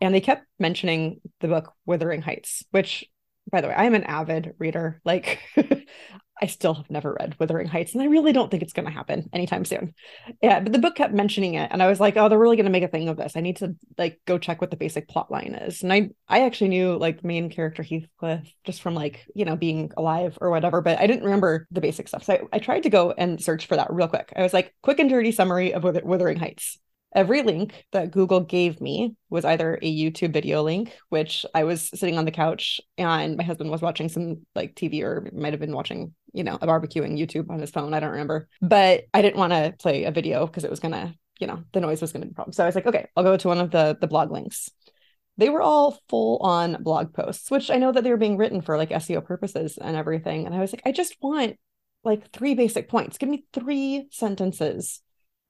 and 0.01 0.15
they 0.15 0.23
kept 0.23 0.47
mentioning 0.59 1.21
the 1.41 1.49
book 1.49 1.75
Wuthering 1.85 2.23
Heights, 2.23 2.65
which 2.71 3.05
by 3.53 3.61
the 3.61 3.69
way, 3.69 3.75
I'm 3.75 3.95
an 3.95 4.05
avid 4.05 4.55
reader. 4.59 5.03
Like 5.05 5.41
I 6.41 6.47
still 6.47 6.75
have 6.75 6.91
never 6.91 7.17
read 7.19 7.37
Wuthering 7.39 7.67
Heights, 7.67 7.95
and 7.95 8.03
I 8.03 8.07
really 8.07 8.33
don't 8.33 8.51
think 8.51 8.63
it's 8.63 8.73
going 8.73 8.87
to 8.87 8.93
happen 8.93 9.29
anytime 9.33 9.65
soon. 9.65 9.95
Yeah, 10.43 10.61
but 10.61 10.73
the 10.73 10.79
book 10.79 10.95
kept 10.95 11.15
mentioning 11.15 11.55
it, 11.55 11.71
and 11.73 11.83
I 11.83 11.89
was 11.89 12.01
like, 12.01 12.17
"Oh, 12.17 12.29
they're 12.29 12.39
really 12.39 12.57
going 12.57 12.67
to 12.67 12.73
make 12.73 12.83
a 12.83 12.89
thing 12.89 13.09
of 13.09 13.17
this. 13.17 13.37
I 13.37 13.41
need 13.41 13.57
to 13.57 13.75
like 13.97 14.21
go 14.27 14.39
check 14.39 14.61
what 14.61 14.71
the 14.71 14.77
basic 14.77 15.09
plot 15.09 15.31
line 15.31 15.55
is." 15.55 15.83
And 15.83 15.93
I, 15.93 16.11
I 16.29 16.43
actually 16.45 16.69
knew 16.69 16.97
like 16.97 17.25
main 17.25 17.51
character 17.51 17.83
Heathcliff 17.83 18.53
just 18.65 18.83
from 18.83 18.95
like 18.95 19.27
you 19.35 19.45
know 19.45 19.57
being 19.57 19.91
alive 19.97 20.39
or 20.41 20.51
whatever, 20.51 20.81
but 20.81 20.99
I 20.99 21.07
didn't 21.07 21.25
remember 21.25 21.67
the 21.71 21.81
basic 21.81 22.09
stuff. 22.09 22.25
So 22.25 22.35
I, 22.35 22.41
I 22.55 22.59
tried 22.59 22.85
to 22.85 22.91
go 22.91 23.13
and 23.13 23.43
search 23.43 23.67
for 23.67 23.77
that 23.77 23.93
real 23.93 24.09
quick. 24.09 24.33
I 24.37 24.43
was 24.43 24.55
like, 24.55 24.75
"Quick 24.83 25.01
and 25.01 25.11
dirty 25.11 25.33
summary 25.33 25.73
of 25.73 25.85
Wuthering 25.85 26.39
Heights." 26.39 26.79
Every 27.15 27.43
link 27.43 27.87
that 27.93 28.11
Google 28.11 28.41
gave 28.41 28.81
me 28.81 29.15
was 29.31 29.45
either 29.45 29.79
a 29.81 29.97
YouTube 29.97 30.33
video 30.33 30.63
link, 30.63 30.97
which 31.09 31.47
I 31.55 31.65
was 31.65 31.89
sitting 31.89 32.19
on 32.19 32.25
the 32.25 32.31
couch 32.31 32.81
and 32.97 33.37
my 33.37 33.45
husband 33.45 33.71
was 33.71 33.83
watching 33.83 34.09
some 34.09 34.47
like 34.55 34.75
TV 34.75 35.03
or 35.03 35.29
might 35.33 35.53
have 35.53 35.61
been 35.61 35.75
watching, 35.75 36.15
you 36.33 36.45
know, 36.45 36.59
a 36.61 36.67
barbecuing 36.67 37.19
YouTube 37.19 37.51
on 37.51 37.61
his 37.61 37.71
phone. 37.71 37.95
I 37.95 38.01
don't 38.01 38.11
remember. 38.11 38.49
But 38.61 39.05
I 39.15 39.23
didn't 39.23 39.39
want 39.39 39.53
to 39.53 39.75
play 39.79 40.05
a 40.05 40.11
video 40.11 40.47
because 40.47 40.65
it 40.65 40.71
was 40.71 40.81
going 40.81 40.93
to, 40.93 41.15
you 41.41 41.47
know, 41.47 41.63
the 41.73 41.81
noise 41.81 42.01
was 42.01 42.13
going 42.13 42.23
to 42.23 42.27
be 42.27 42.33
a 42.33 42.35
problem. 42.35 42.53
So 42.53 42.63
I 42.63 42.67
was 42.67 42.75
like, 42.75 42.87
okay, 42.87 43.07
I'll 43.17 43.25
go 43.25 43.37
to 43.37 43.49
one 43.49 43.59
of 43.59 43.71
the 43.71 43.97
the 44.01 44.07
blog 44.07 44.31
links. 44.31 44.71
They 45.39 45.51
were 45.51 45.63
all 45.63 45.99
full 46.09 46.39
on 46.39 46.83
blog 46.83 47.15
posts, 47.15 47.51
which 47.51 47.71
I 47.71 47.77
know 47.77 47.93
that 47.93 48.03
they 48.03 48.11
were 48.11 48.17
being 48.17 48.37
written 48.37 48.61
for 48.61 48.77
like 48.77 48.91
SEO 48.91 49.25
purposes 49.25 49.79
and 49.79 49.97
everything. 49.97 50.47
And 50.47 50.55
I 50.55 50.59
was 50.59 50.73
like, 50.73 50.83
I 50.85 50.91
just 50.91 51.17
want 51.23 51.57
like 52.03 52.33
three 52.33 52.55
basic 52.55 52.89
points. 52.89 53.19
Give 53.19 53.29
me 53.29 53.45
three 53.53 54.09
sentences 54.11 55.01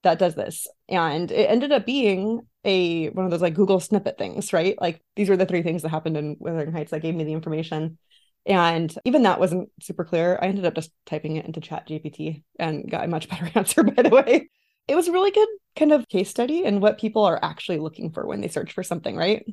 that 0.03 0.19
does 0.19 0.35
this. 0.35 0.67
And 0.89 1.31
it 1.31 1.51
ended 1.51 1.73
up 1.73 1.87
being 1.87 2.43
a 2.65 3.09
one 3.11 3.25
of 3.25 3.31
those 3.31 3.43
like 3.43 3.55
google 3.55 3.81
snippet 3.81 4.19
things 4.19 4.53
right? 4.53 4.77
Like 4.81 5.01
these 5.17 5.29
were 5.29 5.37
the 5.37 5.47
three 5.47 5.63
things 5.63 5.83
that 5.83 5.91
happened 5.91 6.17
in 6.17 6.37
wuthering 6.39 6.73
heights 6.73 6.91
that 6.91 7.03
gave 7.03 7.15
me 7.15 7.25
the 7.25 7.33
information. 7.33 7.99
And 8.47 8.95
even 9.05 9.25
that 9.25 9.41
wasn't 9.41 9.71
super 9.83 10.05
clear. 10.05 10.39
I 10.41 10.47
ended 10.47 10.65
up 10.65 10.75
just 10.75 10.91
typing 11.07 11.37
it 11.37 11.45
into 11.45 11.61
ChatGPT 11.61 12.43
and 12.59 12.91
got 12.91 13.05
a 13.05 13.09
much 13.09 13.29
better 13.31 13.51
answer 13.55 13.83
by 13.83 14.03
the 14.03 14.11
way. 14.11 14.49
It 14.87 14.95
was 14.95 15.09
a 15.09 15.13
really 15.13 15.31
good 15.31 15.49
kind 15.77 15.93
of 15.93 16.09
case 16.09 16.31
study 16.31 16.65
and 16.65 16.81
what 16.81 16.99
people 16.99 17.25
are 17.25 17.39
actually 17.43 17.79
looking 17.79 18.11
for 18.11 18.27
when 18.27 18.41
they 18.41 18.49
search 18.49 18.73
for 18.73 18.83
something 18.83 19.17
right? 19.17 19.45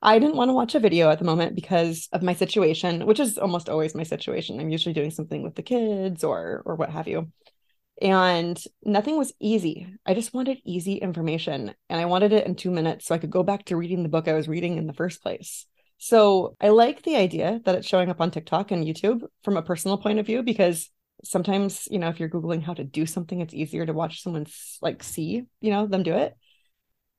I 0.00 0.20
didn't 0.20 0.36
want 0.36 0.48
to 0.48 0.54
watch 0.54 0.76
a 0.76 0.80
video 0.80 1.10
at 1.10 1.18
the 1.18 1.24
moment 1.24 1.56
because 1.56 2.08
of 2.12 2.22
my 2.22 2.32
situation, 2.32 3.04
which 3.04 3.18
is 3.18 3.36
almost 3.36 3.68
always 3.68 3.96
my 3.96 4.04
situation. 4.04 4.60
I'm 4.60 4.70
usually 4.70 4.92
doing 4.92 5.10
something 5.10 5.42
with 5.42 5.56
the 5.56 5.62
kids 5.62 6.22
or 6.22 6.62
or 6.64 6.76
what 6.76 6.90
have 6.90 7.08
you 7.08 7.32
and 8.00 8.62
nothing 8.84 9.16
was 9.16 9.32
easy. 9.40 9.86
I 10.06 10.14
just 10.14 10.32
wanted 10.32 10.60
easy 10.64 10.94
information 10.94 11.74
and 11.88 12.00
I 12.00 12.04
wanted 12.04 12.32
it 12.32 12.46
in 12.46 12.54
two 12.54 12.70
minutes 12.70 13.06
so 13.06 13.14
I 13.14 13.18
could 13.18 13.30
go 13.30 13.42
back 13.42 13.64
to 13.66 13.76
reading 13.76 14.02
the 14.02 14.08
book 14.08 14.28
I 14.28 14.34
was 14.34 14.48
reading 14.48 14.76
in 14.76 14.86
the 14.86 14.92
first 14.92 15.22
place. 15.22 15.66
So 15.98 16.56
I 16.60 16.68
like 16.68 17.02
the 17.02 17.16
idea 17.16 17.60
that 17.64 17.74
it's 17.74 17.88
showing 17.88 18.08
up 18.08 18.20
on 18.20 18.30
TikTok 18.30 18.70
and 18.70 18.86
YouTube 18.86 19.22
from 19.42 19.56
a 19.56 19.62
personal 19.62 19.98
point 19.98 20.20
of 20.20 20.26
view 20.26 20.44
because 20.44 20.90
sometimes, 21.24 21.88
you 21.90 21.98
know, 21.98 22.08
if 22.08 22.20
you're 22.20 22.28
Googling 22.28 22.62
how 22.62 22.74
to 22.74 22.84
do 22.84 23.04
something, 23.04 23.40
it's 23.40 23.54
easier 23.54 23.84
to 23.84 23.92
watch 23.92 24.22
someone 24.22 24.46
like 24.80 25.02
see, 25.02 25.42
you 25.60 25.70
know, 25.70 25.86
them 25.86 26.04
do 26.04 26.14
it. 26.14 26.36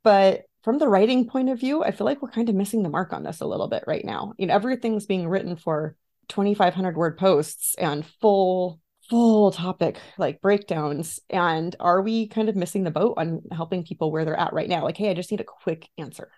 But 0.03 0.43
from 0.63 0.77
the 0.77 0.87
writing 0.87 1.27
point 1.27 1.49
of 1.49 1.59
view, 1.59 1.83
I 1.83 1.91
feel 1.91 2.05
like 2.05 2.21
we're 2.21 2.31
kind 2.31 2.47
of 2.47 2.55
missing 2.55 2.83
the 2.83 2.89
mark 2.89 3.11
on 3.11 3.23
this 3.23 3.41
a 3.41 3.45
little 3.45 3.67
bit 3.67 3.83
right 3.85 4.03
now. 4.03 4.33
You 4.37 4.47
know, 4.47 4.53
everything's 4.53 5.05
being 5.05 5.27
written 5.27 5.57
for 5.57 5.97
2,500 6.29 6.95
word 6.95 7.17
posts 7.17 7.75
and 7.75 8.05
full 8.21 8.79
full 9.09 9.51
topic 9.51 9.99
like 10.17 10.41
breakdowns 10.41 11.19
and 11.29 11.75
are 11.79 12.01
we 12.01 12.27
kind 12.27 12.49
of 12.49 12.55
missing 12.55 12.83
the 12.83 12.91
boat 12.91 13.15
on 13.17 13.41
helping 13.51 13.83
people 13.83 14.11
where 14.11 14.23
they're 14.23 14.39
at 14.39 14.53
right 14.53 14.69
now 14.69 14.83
like 14.83 14.97
hey 14.97 15.09
i 15.09 15.13
just 15.13 15.31
need 15.31 15.41
a 15.41 15.45
quick 15.45 15.87
answer 15.97 16.29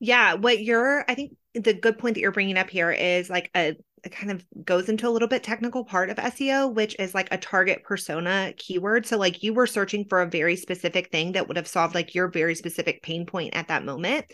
yeah 0.00 0.34
what 0.34 0.62
you're 0.62 1.04
i 1.08 1.14
think 1.14 1.32
the 1.54 1.74
good 1.74 1.98
point 1.98 2.14
that 2.14 2.20
you're 2.20 2.32
bringing 2.32 2.58
up 2.58 2.70
here 2.70 2.90
is 2.90 3.30
like 3.30 3.50
a 3.56 3.74
it 4.04 4.12
kind 4.12 4.30
of 4.30 4.44
goes 4.64 4.88
into 4.88 5.06
a 5.06 5.10
little 5.10 5.28
bit 5.28 5.42
technical 5.42 5.84
part 5.84 6.10
of 6.10 6.16
SEO, 6.16 6.72
which 6.72 6.96
is 6.98 7.14
like 7.14 7.28
a 7.30 7.38
target 7.38 7.82
persona 7.84 8.52
keyword. 8.56 9.06
So, 9.06 9.18
like 9.18 9.42
you 9.42 9.52
were 9.52 9.66
searching 9.66 10.06
for 10.08 10.22
a 10.22 10.30
very 10.30 10.56
specific 10.56 11.10
thing 11.10 11.32
that 11.32 11.48
would 11.48 11.56
have 11.56 11.68
solved 11.68 11.94
like 11.94 12.14
your 12.14 12.28
very 12.28 12.54
specific 12.54 13.02
pain 13.02 13.26
point 13.26 13.54
at 13.54 13.68
that 13.68 13.84
moment. 13.84 14.26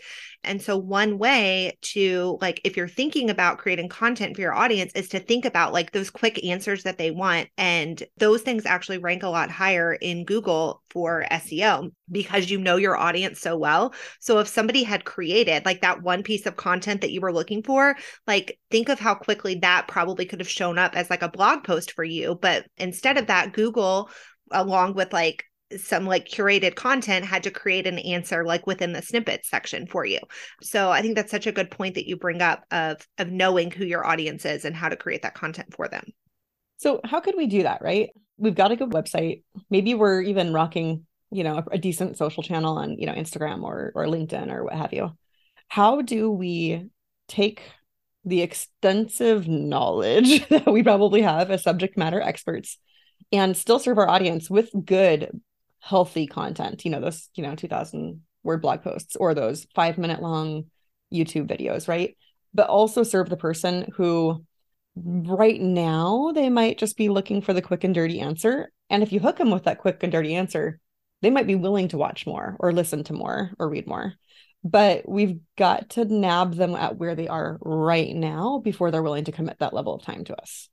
And 0.47 0.61
so, 0.61 0.77
one 0.77 1.17
way 1.17 1.77
to 1.93 2.37
like, 2.41 2.61
if 2.63 2.77
you're 2.77 2.87
thinking 2.87 3.29
about 3.29 3.57
creating 3.57 3.89
content 3.89 4.35
for 4.35 4.41
your 4.41 4.53
audience, 4.53 4.91
is 4.93 5.09
to 5.09 5.19
think 5.19 5.45
about 5.45 5.73
like 5.73 5.91
those 5.91 6.09
quick 6.09 6.43
answers 6.43 6.83
that 6.83 6.97
they 6.97 7.11
want. 7.11 7.49
And 7.57 8.01
those 8.17 8.41
things 8.41 8.65
actually 8.65 8.97
rank 8.97 9.23
a 9.23 9.29
lot 9.29 9.51
higher 9.51 9.93
in 9.93 10.25
Google 10.25 10.81
for 10.89 11.25
SEO 11.31 11.91
because 12.11 12.49
you 12.49 12.57
know 12.57 12.77
your 12.77 12.97
audience 12.97 13.39
so 13.39 13.57
well. 13.57 13.93
So, 14.19 14.39
if 14.39 14.47
somebody 14.47 14.83
had 14.83 15.05
created 15.05 15.65
like 15.65 15.81
that 15.81 16.01
one 16.01 16.23
piece 16.23 16.45
of 16.45 16.55
content 16.55 17.01
that 17.01 17.11
you 17.11 17.21
were 17.21 17.33
looking 17.33 17.63
for, 17.63 17.95
like 18.25 18.59
think 18.71 18.89
of 18.89 18.99
how 18.99 19.15
quickly 19.15 19.55
that 19.55 19.87
probably 19.87 20.25
could 20.25 20.39
have 20.39 20.49
shown 20.49 20.77
up 20.77 20.95
as 20.95 21.09
like 21.09 21.21
a 21.21 21.29
blog 21.29 21.63
post 21.63 21.91
for 21.91 22.03
you. 22.03 22.37
But 22.41 22.65
instead 22.77 23.17
of 23.17 23.27
that, 23.27 23.53
Google, 23.53 24.09
along 24.51 24.93
with 24.93 25.13
like 25.13 25.43
some 25.75 26.05
like 26.05 26.27
curated 26.27 26.75
content 26.75 27.25
had 27.25 27.43
to 27.43 27.51
create 27.51 27.87
an 27.87 27.99
answer 27.99 28.45
like 28.45 28.65
within 28.65 28.93
the 28.93 29.01
snippets 29.01 29.49
section 29.49 29.85
for 29.85 30.05
you. 30.05 30.19
So 30.61 30.89
I 30.91 31.01
think 31.01 31.15
that's 31.15 31.31
such 31.31 31.47
a 31.47 31.51
good 31.51 31.69
point 31.69 31.95
that 31.95 32.07
you 32.07 32.15
bring 32.15 32.41
up 32.41 32.63
of 32.71 33.05
of 33.17 33.29
knowing 33.29 33.71
who 33.71 33.85
your 33.85 34.05
audience 34.05 34.45
is 34.45 34.65
and 34.65 34.75
how 34.75 34.89
to 34.89 34.95
create 34.95 35.23
that 35.23 35.35
content 35.35 35.73
for 35.73 35.87
them. 35.87 36.05
So 36.77 37.01
how 37.03 37.19
could 37.19 37.35
we 37.35 37.47
do 37.47 37.63
that, 37.63 37.81
right? 37.81 38.09
We've 38.37 38.55
got 38.55 38.71
a 38.71 38.75
good 38.75 38.91
website. 38.91 39.43
Maybe 39.69 39.93
we're 39.93 40.21
even 40.21 40.53
rocking, 40.53 41.05
you 41.31 41.43
know, 41.43 41.57
a, 41.57 41.63
a 41.73 41.77
decent 41.77 42.17
social 42.17 42.43
channel 42.43 42.77
on, 42.77 42.97
you 42.97 43.05
know, 43.05 43.13
Instagram 43.13 43.63
or 43.63 43.91
or 43.93 44.05
LinkedIn 44.05 44.51
or 44.51 44.63
what 44.63 44.75
have 44.75 44.93
you. 44.93 45.11
How 45.67 46.01
do 46.01 46.31
we 46.31 46.89
take 47.27 47.61
the 48.23 48.41
extensive 48.41 49.47
knowledge 49.47 50.47
that 50.49 50.67
we 50.67 50.83
probably 50.83 51.23
have 51.23 51.51
as 51.51 51.63
subject 51.63 51.97
matter 51.97 52.21
experts 52.21 52.77
and 53.31 53.57
still 53.57 53.79
serve 53.79 53.97
our 53.97 54.09
audience 54.09 54.49
with 54.49 54.69
good 54.85 55.41
healthy 55.79 56.27
content 56.27 56.83
you 56.83 56.91
know 56.91 56.99
those 56.99 57.29
you 57.35 57.43
know 57.43 57.55
2000 57.55 58.21
word 58.43 58.61
blog 58.61 58.81
posts 58.81 59.15
or 59.15 59.33
those 59.33 59.67
five 59.75 59.97
minute 59.97 60.21
long 60.21 60.65
youtube 61.13 61.47
videos 61.47 61.87
right? 61.87 62.17
But 62.53 62.69
also 62.69 63.03
serve 63.03 63.29
the 63.29 63.37
person 63.37 63.91
who 63.95 64.43
right 64.95 65.61
now 65.61 66.31
they 66.33 66.49
might 66.49 66.79
just 66.79 66.97
be 66.97 67.09
looking 67.09 67.41
for 67.41 67.53
the 67.53 67.61
quick 67.61 67.83
and 67.83 67.93
dirty 67.93 68.19
answer. 68.19 68.71
And 68.89 69.03
if 69.03 69.11
you 69.11 69.19
hook 69.19 69.37
them 69.37 69.51
with 69.51 69.65
that 69.65 69.77
quick 69.77 70.01
and 70.01 70.11
dirty 70.11 70.35
answer 70.35 70.79
they 71.21 71.29
might 71.31 71.47
be 71.47 71.55
willing 71.55 71.87
to 71.89 71.97
watch 71.97 72.27
more 72.27 72.55
or 72.59 72.71
listen 72.71 73.03
to 73.05 73.13
more 73.13 73.51
or 73.57 73.69
read 73.69 73.87
more. 73.87 74.13
But 74.63 75.09
we've 75.09 75.39
got 75.57 75.89
to 75.91 76.05
nab 76.05 76.53
them 76.53 76.75
at 76.75 76.97
where 76.97 77.15
they 77.15 77.27
are 77.27 77.57
right 77.61 78.15
now 78.15 78.59
before 78.63 78.91
they're 78.91 79.01
willing 79.01 79.25
to 79.25 79.31
commit 79.31 79.57
that 79.59 79.73
level 79.73 79.95
of 79.95 80.03
time 80.03 80.25
to 80.25 80.39
us 80.39 80.69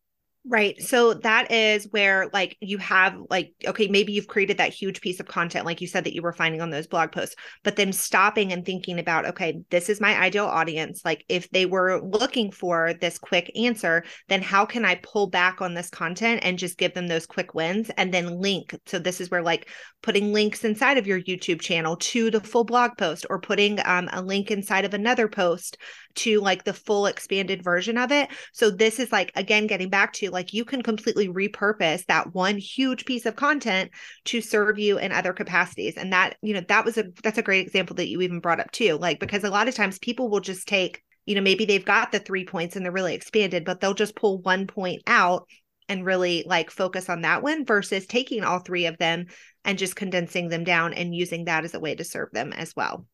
Right. 0.47 0.79
So 0.83 1.15
that 1.15 1.51
is 1.51 1.89
where 1.91 2.29
like 2.35 2.59
you 2.61 2.77
have 2.77 3.17
like 3.31 3.55
okay, 3.67 3.89
maybe 3.89 4.13
you've 4.13 4.27
created 4.27 4.59
that 4.59 4.75
huge 4.75 5.01
piece 5.01 5.19
of 5.19 5.27
content 5.27 5.65
like 5.65 5.81
you 5.81 5.87
said 5.87 6.05
that 6.05 6.15
you 6.15 6.21
were 6.21 6.35
finding 6.35 6.61
on 6.61 6.69
those 6.69 6.87
blog 6.87 7.13
posts, 7.13 7.35
but 7.63 7.77
then 7.77 7.95
stopping 7.95 8.53
and 8.53 8.63
thinking 8.63 8.99
about 8.99 9.25
okay, 9.25 9.63
this 9.71 9.89
is 9.89 10.03
my 10.03 10.15
ideal 10.21 10.45
audience. 10.45 11.01
Like 11.03 11.25
if 11.31 11.49
they 11.51 11.65
were 11.65 12.03
looking 12.03 12.51
for 12.51 12.93
this 13.01 13.17
quick 13.19 13.51
answer, 13.57 14.05
then 14.29 14.43
how 14.43 14.67
can 14.67 14.85
I 14.85 14.97
pull 14.97 15.29
back 15.29 15.63
on 15.63 15.73
this 15.73 15.89
content 15.89 16.41
and 16.43 16.59
just 16.59 16.77
give 16.77 16.93
them 16.93 17.07
those 17.07 17.25
quick 17.25 17.55
wins 17.55 17.91
and 17.97 18.13
then 18.13 18.39
link. 18.39 18.75
So 18.85 18.99
this 18.99 19.23
is 19.23 19.31
where 19.31 19.43
like 19.43 19.71
putting 20.03 20.35
links 20.35 20.63
inside 20.63 20.99
of 20.99 21.07
your 21.07 21.23
YouTube 21.23 21.63
channel 21.63 21.97
to 21.97 22.31
the 22.31 22.41
full 22.41 22.65
blog 22.65 22.91
post 22.99 23.25
or 23.31 23.41
putting 23.41 23.79
um, 23.87 24.11
a 24.13 24.21
link 24.21 24.51
inside 24.51 24.85
of 24.85 24.93
another 24.93 25.27
post 25.27 25.79
to 26.17 26.41
like 26.41 26.65
the 26.65 26.73
full 26.73 27.07
expanded 27.07 27.63
version 27.63 27.99
of 27.99 28.13
it. 28.13 28.31
So 28.53 28.71
this 28.71 28.99
is 28.99 29.13
like 29.13 29.33
again 29.35 29.67
getting 29.67 29.89
back 29.89 30.13
to 30.15 30.31
like 30.31 30.53
you 30.53 30.65
can 30.65 30.83
completely 30.83 31.29
repurpose 31.29 32.05
that 32.07 32.35
one 32.35 32.59
huge 32.59 33.05
piece 33.05 33.27
of 33.27 33.37
content 33.37 33.91
to 34.27 34.41
serve 34.41 34.79
you 34.79 34.99
in 34.99 35.13
other 35.13 35.33
capacities. 35.33 35.97
And 35.97 36.13
that, 36.13 36.37
you 36.43 36.55
know, 36.55 36.63
that 36.69 36.85
was 36.85 36.99
a 36.99 37.05
that's 37.23 37.39
a 37.39 37.43
great 37.43 37.67
example 37.67 37.97
that 37.97 38.09
you 38.09 38.21
even 38.23 38.41
brought 38.41 38.61
up 38.61 38.71
too. 38.71 38.97
Like 38.97 39.21
because 39.21 39.45
a 39.45 39.51
lot 39.51 39.69
of 39.69 39.75
times 39.75 39.99
people 39.99 40.29
will 40.29 40.41
just 40.41 40.69
take 40.69 41.03
you 41.27 41.35
know 41.35 41.41
maybe 41.41 41.65
they've 41.65 41.85
got 41.85 42.13
the 42.13 42.19
three 42.19 42.45
points 42.45 42.77
and 42.77 42.85
they're 42.85 42.93
really 42.93 43.15
expanded 43.15 43.65
but 43.65 43.81
they'll 43.81 43.95
just 43.95 44.17
pull 44.17 44.43
one 44.43 44.67
point 44.67 45.03
out 45.07 45.49
and 45.89 46.05
really 46.05 46.45
like 46.47 46.71
focus 46.71 47.09
on 47.09 47.23
that 47.23 47.43
one 47.43 47.65
versus 47.65 48.07
taking 48.07 48.45
all 48.45 48.59
three 48.59 48.87
of 48.87 48.99
them 48.99 49.27
and 49.65 49.79
just 49.79 49.97
condensing 49.97 50.49
them 50.49 50.65
down 50.65 50.93
and 50.95 51.15
using 51.15 51.45
that 51.45 51.65
as 51.65 51.75
a 51.75 51.81
way 51.81 51.95
to 51.95 52.05
serve 52.05 52.31
them 52.33 52.53
as 52.53 52.75
well 52.77 53.07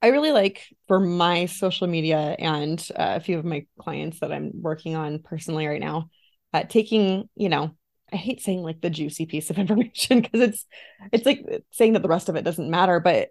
I 0.00 0.08
really 0.08 0.30
like 0.30 0.62
for 0.86 1.00
my 1.00 1.46
social 1.46 1.86
media 1.86 2.36
and 2.38 2.80
uh, 2.94 3.14
a 3.16 3.20
few 3.20 3.38
of 3.38 3.44
my 3.44 3.66
clients 3.80 4.20
that 4.20 4.32
I'm 4.32 4.52
working 4.54 4.94
on 4.94 5.18
personally 5.18 5.66
right 5.66 5.80
now, 5.80 6.08
uh, 6.52 6.62
taking, 6.62 7.28
you 7.34 7.48
know, 7.48 7.74
I 8.12 8.16
hate 8.16 8.40
saying 8.40 8.62
like 8.62 8.80
the 8.80 8.90
juicy 8.90 9.26
piece 9.26 9.50
of 9.50 9.58
information 9.58 10.20
because 10.20 10.40
it's 10.40 10.66
it's 11.12 11.26
like 11.26 11.44
saying 11.72 11.94
that 11.94 12.02
the 12.02 12.08
rest 12.08 12.28
of 12.28 12.36
it 12.36 12.44
doesn't 12.44 12.70
matter, 12.70 13.00
but 13.00 13.30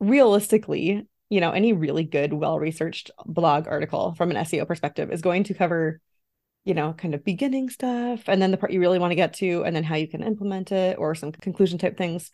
realistically, 0.00 1.06
you 1.30 1.40
know, 1.40 1.52
any 1.52 1.72
really 1.72 2.04
good, 2.04 2.32
well-researched 2.32 3.10
blog 3.24 3.68
article 3.68 4.14
from 4.16 4.30
an 4.30 4.36
SEO 4.36 4.66
perspective 4.66 5.12
is 5.12 5.22
going 5.22 5.44
to 5.44 5.54
cover, 5.54 6.00
you 6.64 6.74
know, 6.74 6.92
kind 6.94 7.14
of 7.14 7.24
beginning 7.24 7.70
stuff 7.70 8.28
and 8.28 8.42
then 8.42 8.50
the 8.50 8.56
part 8.56 8.72
you 8.72 8.80
really 8.80 8.98
want 8.98 9.12
to 9.12 9.16
get 9.16 9.34
to 9.34 9.62
and 9.64 9.74
then 9.74 9.84
how 9.84 9.94
you 9.94 10.08
can 10.08 10.24
implement 10.24 10.72
it 10.72 10.98
or 10.98 11.14
some 11.14 11.30
conclusion 11.30 11.78
type 11.78 11.96
things. 11.96 12.32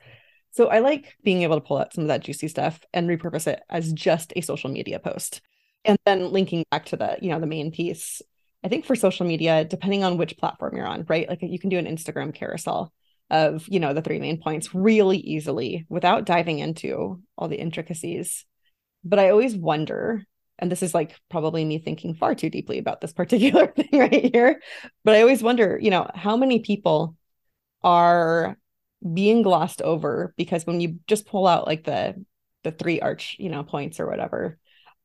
So 0.59 0.67
I 0.67 0.81
like 0.81 1.15
being 1.23 1.43
able 1.43 1.55
to 1.55 1.65
pull 1.65 1.79
out 1.79 1.93
some 1.95 2.03
of 2.03 2.09
that 2.09 2.25
juicy 2.25 2.49
stuff 2.49 2.81
and 2.93 3.09
repurpose 3.09 3.47
it 3.47 3.63
as 3.71 3.93
just 3.93 4.33
a 4.35 4.41
social 4.41 4.69
media 4.69 4.99
post. 4.99 5.41
And 5.85 5.97
then 6.05 6.33
linking 6.33 6.65
back 6.73 6.87
to 6.87 6.97
the, 6.97 7.17
you 7.23 7.31
know, 7.31 7.39
the 7.39 7.47
main 7.47 7.71
piece. 7.71 8.21
I 8.65 8.69
think 8.69 8.85
for 8.85 8.97
social 8.97 9.25
media, 9.25 9.65
depending 9.65 10.03
on 10.03 10.17
which 10.17 10.37
platform 10.37 10.75
you're 10.75 10.85
on, 10.85 11.07
right? 11.09 11.29
Like 11.29 11.43
you 11.43 11.61
can 11.61 11.71
do 11.71 11.79
an 11.79 11.87
Instagram 11.87 12.35
carousel 12.35 12.93
of, 13.31 13.69
you 13.69 13.79
know, 13.79 13.95
the 13.95 14.03
three 14.03 14.19
main 14.19 14.43
points 14.43 14.75
really 14.75 15.19
easily 15.19 15.87
without 15.89 16.25
diving 16.25 16.59
into 16.59 17.23
all 17.37 17.47
the 17.47 17.61
intricacies. 17.61 18.45
But 19.05 19.21
I 19.21 19.31
always 19.31 19.55
wonder, 19.55 20.25
and 20.59 20.73
this 20.73 20.83
is 20.83 20.93
like 20.93 21.15
probably 21.31 21.65
me 21.65 21.79
thinking 21.79 22.17
far 22.17 22.35
too 22.35 22.51
deeply 22.51 22.79
about 22.79 23.01
this 23.01 23.13
particular 23.23 23.69
thing 23.69 24.01
right 24.01 24.33
here, 24.35 24.61
but 25.05 25.15
I 25.15 25.21
always 25.21 25.41
wonder, 25.41 25.79
you 25.81 25.91
know, 25.91 26.11
how 26.17 26.37
many 26.37 26.59
people 26.59 27.15
are 27.85 28.59
being 29.15 29.43
glossed 29.43 29.81
over 29.83 30.35
because 30.37 30.67
when 30.67 30.81
you 30.81 30.99
just 31.07 31.27
pull 31.27 31.47
out 31.47 31.67
like 31.67 31.85
the 31.85 32.25
the 32.65 32.73
three 32.73 33.01
arch 33.01 33.37
you 33.39 33.49
know 33.49 33.63
points 33.63 34.01
or 34.01 34.07
whatever 34.07 34.59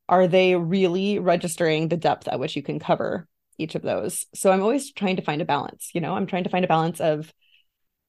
are 0.08 0.26
they 0.26 0.54
really 0.54 1.18
registering 1.18 1.88
the 1.88 1.96
depth 1.96 2.28
at 2.28 2.38
which 2.38 2.56
you 2.56 2.62
can 2.62 2.78
cover 2.78 3.26
each 3.56 3.74
of 3.74 3.82
those? 3.82 4.26
So 4.34 4.50
i'm 4.50 4.62
always 4.62 4.92
trying 4.92 5.16
to 5.16 5.22
find 5.22 5.40
a 5.40 5.44
balance 5.46 5.90
you 5.94 6.00
know? 6.00 6.14
I'm 6.14 6.26
trying 6.26 6.44
to 6.44 6.50
find 6.50 6.64
a 6.64 6.68
balance 6.68 7.00
of 7.00 7.32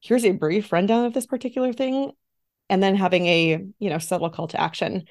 here's 0.02 0.26
a 0.26 0.32
brief 0.32 0.72
rundown 0.72 1.06
of 1.06 1.14
this 1.14 1.26
particular 1.26 1.72
thing 1.74 2.12
and 2.70 2.82
then 2.82 2.96
having 2.96 3.28
a 3.28 3.66
you 3.80 3.90
know 3.90 4.00
subtle 4.00 4.30
call 4.30 4.48
to 4.48 4.62
action. 4.62 5.06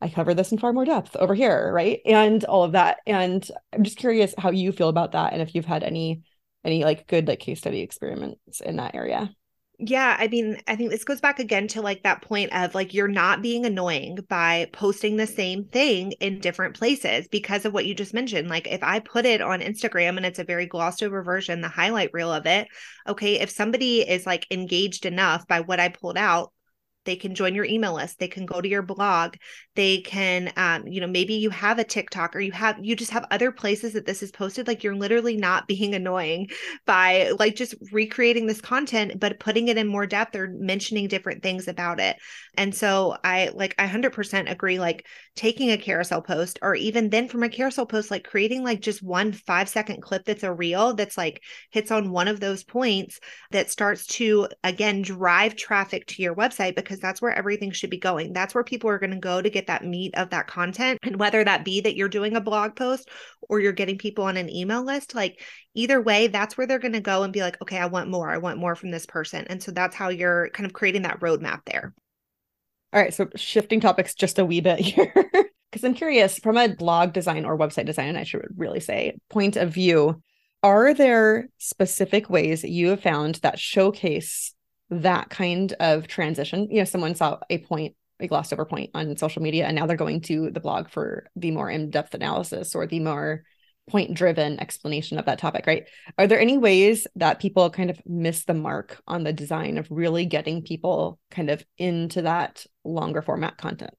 I 0.00 0.08
cover 0.08 0.34
this 0.34 0.50
in 0.50 0.58
far 0.58 0.72
more 0.72 0.84
depth 0.84 1.16
over 1.16 1.34
here 1.34 1.72
right? 1.72 2.00
And 2.06 2.44
all 2.44 2.62
of 2.62 2.72
that. 2.72 2.98
And 3.06 3.48
i'm 3.72 3.82
just 3.82 3.98
curious 3.98 4.34
how 4.38 4.50
you 4.50 4.70
feel 4.70 4.88
about 4.88 5.12
that 5.12 5.32
and 5.32 5.42
if 5.42 5.54
you've 5.54 5.64
had 5.64 5.82
any 5.82 6.22
any 6.64 6.84
like 6.84 7.08
good 7.08 7.26
like 7.26 7.40
case 7.40 7.58
study 7.58 7.80
experiments 7.80 8.60
in 8.60 8.76
that 8.76 8.94
area 8.94 9.34
yeah, 9.84 10.16
I 10.16 10.28
mean, 10.28 10.58
I 10.68 10.76
think 10.76 10.90
this 10.90 11.02
goes 11.02 11.20
back 11.20 11.40
again 11.40 11.66
to 11.68 11.82
like 11.82 12.04
that 12.04 12.22
point 12.22 12.52
of 12.54 12.72
like 12.72 12.94
you're 12.94 13.08
not 13.08 13.42
being 13.42 13.66
annoying 13.66 14.18
by 14.28 14.70
posting 14.72 15.16
the 15.16 15.26
same 15.26 15.64
thing 15.64 16.12
in 16.20 16.38
different 16.38 16.76
places 16.76 17.26
because 17.26 17.64
of 17.64 17.74
what 17.74 17.84
you 17.84 17.92
just 17.92 18.14
mentioned. 18.14 18.48
Like 18.48 18.68
if 18.68 18.80
I 18.84 19.00
put 19.00 19.26
it 19.26 19.42
on 19.42 19.60
Instagram 19.60 20.16
and 20.16 20.24
it's 20.24 20.38
a 20.38 20.44
very 20.44 20.66
glossed 20.66 21.02
over 21.02 21.24
version, 21.24 21.60
the 21.60 21.68
highlight 21.68 22.10
reel 22.12 22.32
of 22.32 22.46
it, 22.46 22.68
okay, 23.08 23.40
if 23.40 23.50
somebody 23.50 24.08
is 24.08 24.24
like 24.24 24.46
engaged 24.52 25.04
enough 25.04 25.48
by 25.48 25.60
what 25.60 25.80
I 25.80 25.88
pulled 25.88 26.16
out, 26.16 26.52
they 27.04 27.16
can 27.16 27.34
join 27.34 27.54
your 27.54 27.64
email 27.64 27.94
list 27.94 28.18
they 28.18 28.28
can 28.28 28.46
go 28.46 28.60
to 28.60 28.68
your 28.68 28.82
blog 28.82 29.34
they 29.74 30.00
can 30.00 30.52
um, 30.56 30.86
you 30.86 31.00
know 31.00 31.06
maybe 31.06 31.34
you 31.34 31.50
have 31.50 31.78
a 31.78 31.84
tiktok 31.84 32.36
or 32.36 32.40
you 32.40 32.52
have 32.52 32.76
you 32.82 32.94
just 32.94 33.10
have 33.10 33.26
other 33.30 33.50
places 33.50 33.92
that 33.92 34.06
this 34.06 34.22
is 34.22 34.30
posted 34.30 34.66
like 34.66 34.82
you're 34.82 34.94
literally 34.94 35.36
not 35.36 35.66
being 35.72 35.94
annoying 35.94 36.48
by 36.86 37.30
like 37.38 37.54
just 37.54 37.74
recreating 37.92 38.46
this 38.46 38.60
content 38.60 39.18
but 39.18 39.40
putting 39.40 39.68
it 39.68 39.78
in 39.78 39.86
more 39.86 40.06
depth 40.06 40.34
or 40.36 40.48
mentioning 40.48 41.08
different 41.08 41.42
things 41.42 41.68
about 41.68 42.00
it. 42.00 42.16
And 42.56 42.74
so 42.74 43.16
i 43.24 43.50
like 43.54 43.74
i 43.78 43.86
100% 43.86 44.50
agree 44.50 44.78
like 44.78 45.06
taking 45.34 45.70
a 45.70 45.78
carousel 45.78 46.22
post 46.22 46.58
or 46.62 46.74
even 46.74 47.08
then 47.08 47.28
from 47.28 47.42
a 47.42 47.48
carousel 47.48 47.86
post 47.86 48.10
like 48.10 48.24
creating 48.24 48.62
like 48.62 48.80
just 48.80 49.02
one 49.02 49.32
five 49.32 49.68
second 49.68 50.02
clip 50.02 50.24
that's 50.24 50.42
a 50.42 50.52
reel 50.52 50.94
that's 50.94 51.16
like 51.16 51.40
hits 51.70 51.90
on 51.90 52.10
one 52.10 52.28
of 52.28 52.40
those 52.40 52.64
points 52.64 53.18
that 53.50 53.70
starts 53.70 54.06
to 54.06 54.48
again 54.62 55.02
drive 55.02 55.56
traffic 55.56 56.06
to 56.06 56.22
your 56.22 56.34
website 56.34 56.76
because 56.76 56.91
because 56.92 57.00
that's 57.00 57.22
where 57.22 57.32
everything 57.32 57.70
should 57.70 57.88
be 57.88 57.96
going. 57.96 58.34
That's 58.34 58.54
where 58.54 58.62
people 58.62 58.90
are 58.90 58.98
going 58.98 59.12
to 59.12 59.16
go 59.16 59.40
to 59.40 59.48
get 59.48 59.68
that 59.68 59.82
meat 59.82 60.14
of 60.14 60.28
that 60.28 60.46
content. 60.46 60.98
And 61.02 61.18
whether 61.18 61.42
that 61.42 61.64
be 61.64 61.80
that 61.80 61.96
you're 61.96 62.10
doing 62.10 62.36
a 62.36 62.40
blog 62.40 62.76
post 62.76 63.08
or 63.48 63.60
you're 63.60 63.72
getting 63.72 63.96
people 63.96 64.24
on 64.24 64.36
an 64.36 64.50
email 64.50 64.84
list, 64.84 65.14
like 65.14 65.40
either 65.74 66.02
way, 66.02 66.26
that's 66.26 66.58
where 66.58 66.66
they're 66.66 66.78
going 66.78 66.92
to 66.92 67.00
go 67.00 67.22
and 67.22 67.32
be 67.32 67.40
like, 67.40 67.56
okay, 67.62 67.78
I 67.78 67.86
want 67.86 68.10
more. 68.10 68.28
I 68.28 68.36
want 68.36 68.58
more 68.58 68.76
from 68.76 68.90
this 68.90 69.06
person. 69.06 69.46
And 69.48 69.62
so 69.62 69.72
that's 69.72 69.96
how 69.96 70.10
you're 70.10 70.50
kind 70.50 70.66
of 70.66 70.74
creating 70.74 71.02
that 71.02 71.20
roadmap 71.20 71.60
there. 71.64 71.94
All 72.92 73.00
right. 73.00 73.14
So 73.14 73.30
shifting 73.36 73.80
topics 73.80 74.14
just 74.14 74.38
a 74.38 74.44
wee 74.44 74.60
bit 74.60 74.78
here. 74.78 75.14
because 75.72 75.84
I'm 75.84 75.94
curious 75.94 76.38
from 76.40 76.58
a 76.58 76.68
blog 76.68 77.14
design 77.14 77.46
or 77.46 77.56
website 77.56 77.86
design, 77.86 78.16
I 78.16 78.24
should 78.24 78.42
really 78.54 78.80
say, 78.80 79.16
point 79.30 79.56
of 79.56 79.72
view, 79.72 80.22
are 80.62 80.92
there 80.92 81.48
specific 81.56 82.28
ways 82.28 82.60
that 82.60 82.70
you 82.70 82.90
have 82.90 83.00
found 83.00 83.36
that 83.36 83.58
showcase 83.58 84.51
that 85.00 85.30
kind 85.30 85.72
of 85.80 86.06
transition? 86.06 86.68
You 86.70 86.78
know, 86.78 86.84
someone 86.84 87.14
saw 87.14 87.38
a 87.50 87.58
point, 87.58 87.94
a 88.20 88.26
glossed 88.26 88.52
over 88.52 88.64
point 88.64 88.90
on 88.94 89.16
social 89.16 89.42
media, 89.42 89.66
and 89.66 89.76
now 89.76 89.86
they're 89.86 89.96
going 89.96 90.20
to 90.22 90.50
the 90.50 90.60
blog 90.60 90.90
for 90.90 91.26
the 91.36 91.50
more 91.50 91.70
in 91.70 91.90
depth 91.90 92.14
analysis 92.14 92.74
or 92.74 92.86
the 92.86 93.00
more 93.00 93.44
point 93.90 94.14
driven 94.14 94.60
explanation 94.60 95.18
of 95.18 95.26
that 95.26 95.38
topic, 95.38 95.66
right? 95.66 95.88
Are 96.16 96.26
there 96.26 96.40
any 96.40 96.56
ways 96.56 97.06
that 97.16 97.40
people 97.40 97.68
kind 97.70 97.90
of 97.90 98.00
miss 98.06 98.44
the 98.44 98.54
mark 98.54 99.00
on 99.08 99.24
the 99.24 99.32
design 99.32 99.76
of 99.76 99.88
really 99.90 100.24
getting 100.24 100.62
people 100.62 101.18
kind 101.30 101.50
of 101.50 101.64
into 101.78 102.22
that 102.22 102.64
longer 102.84 103.22
format 103.22 103.56
content? 103.58 103.94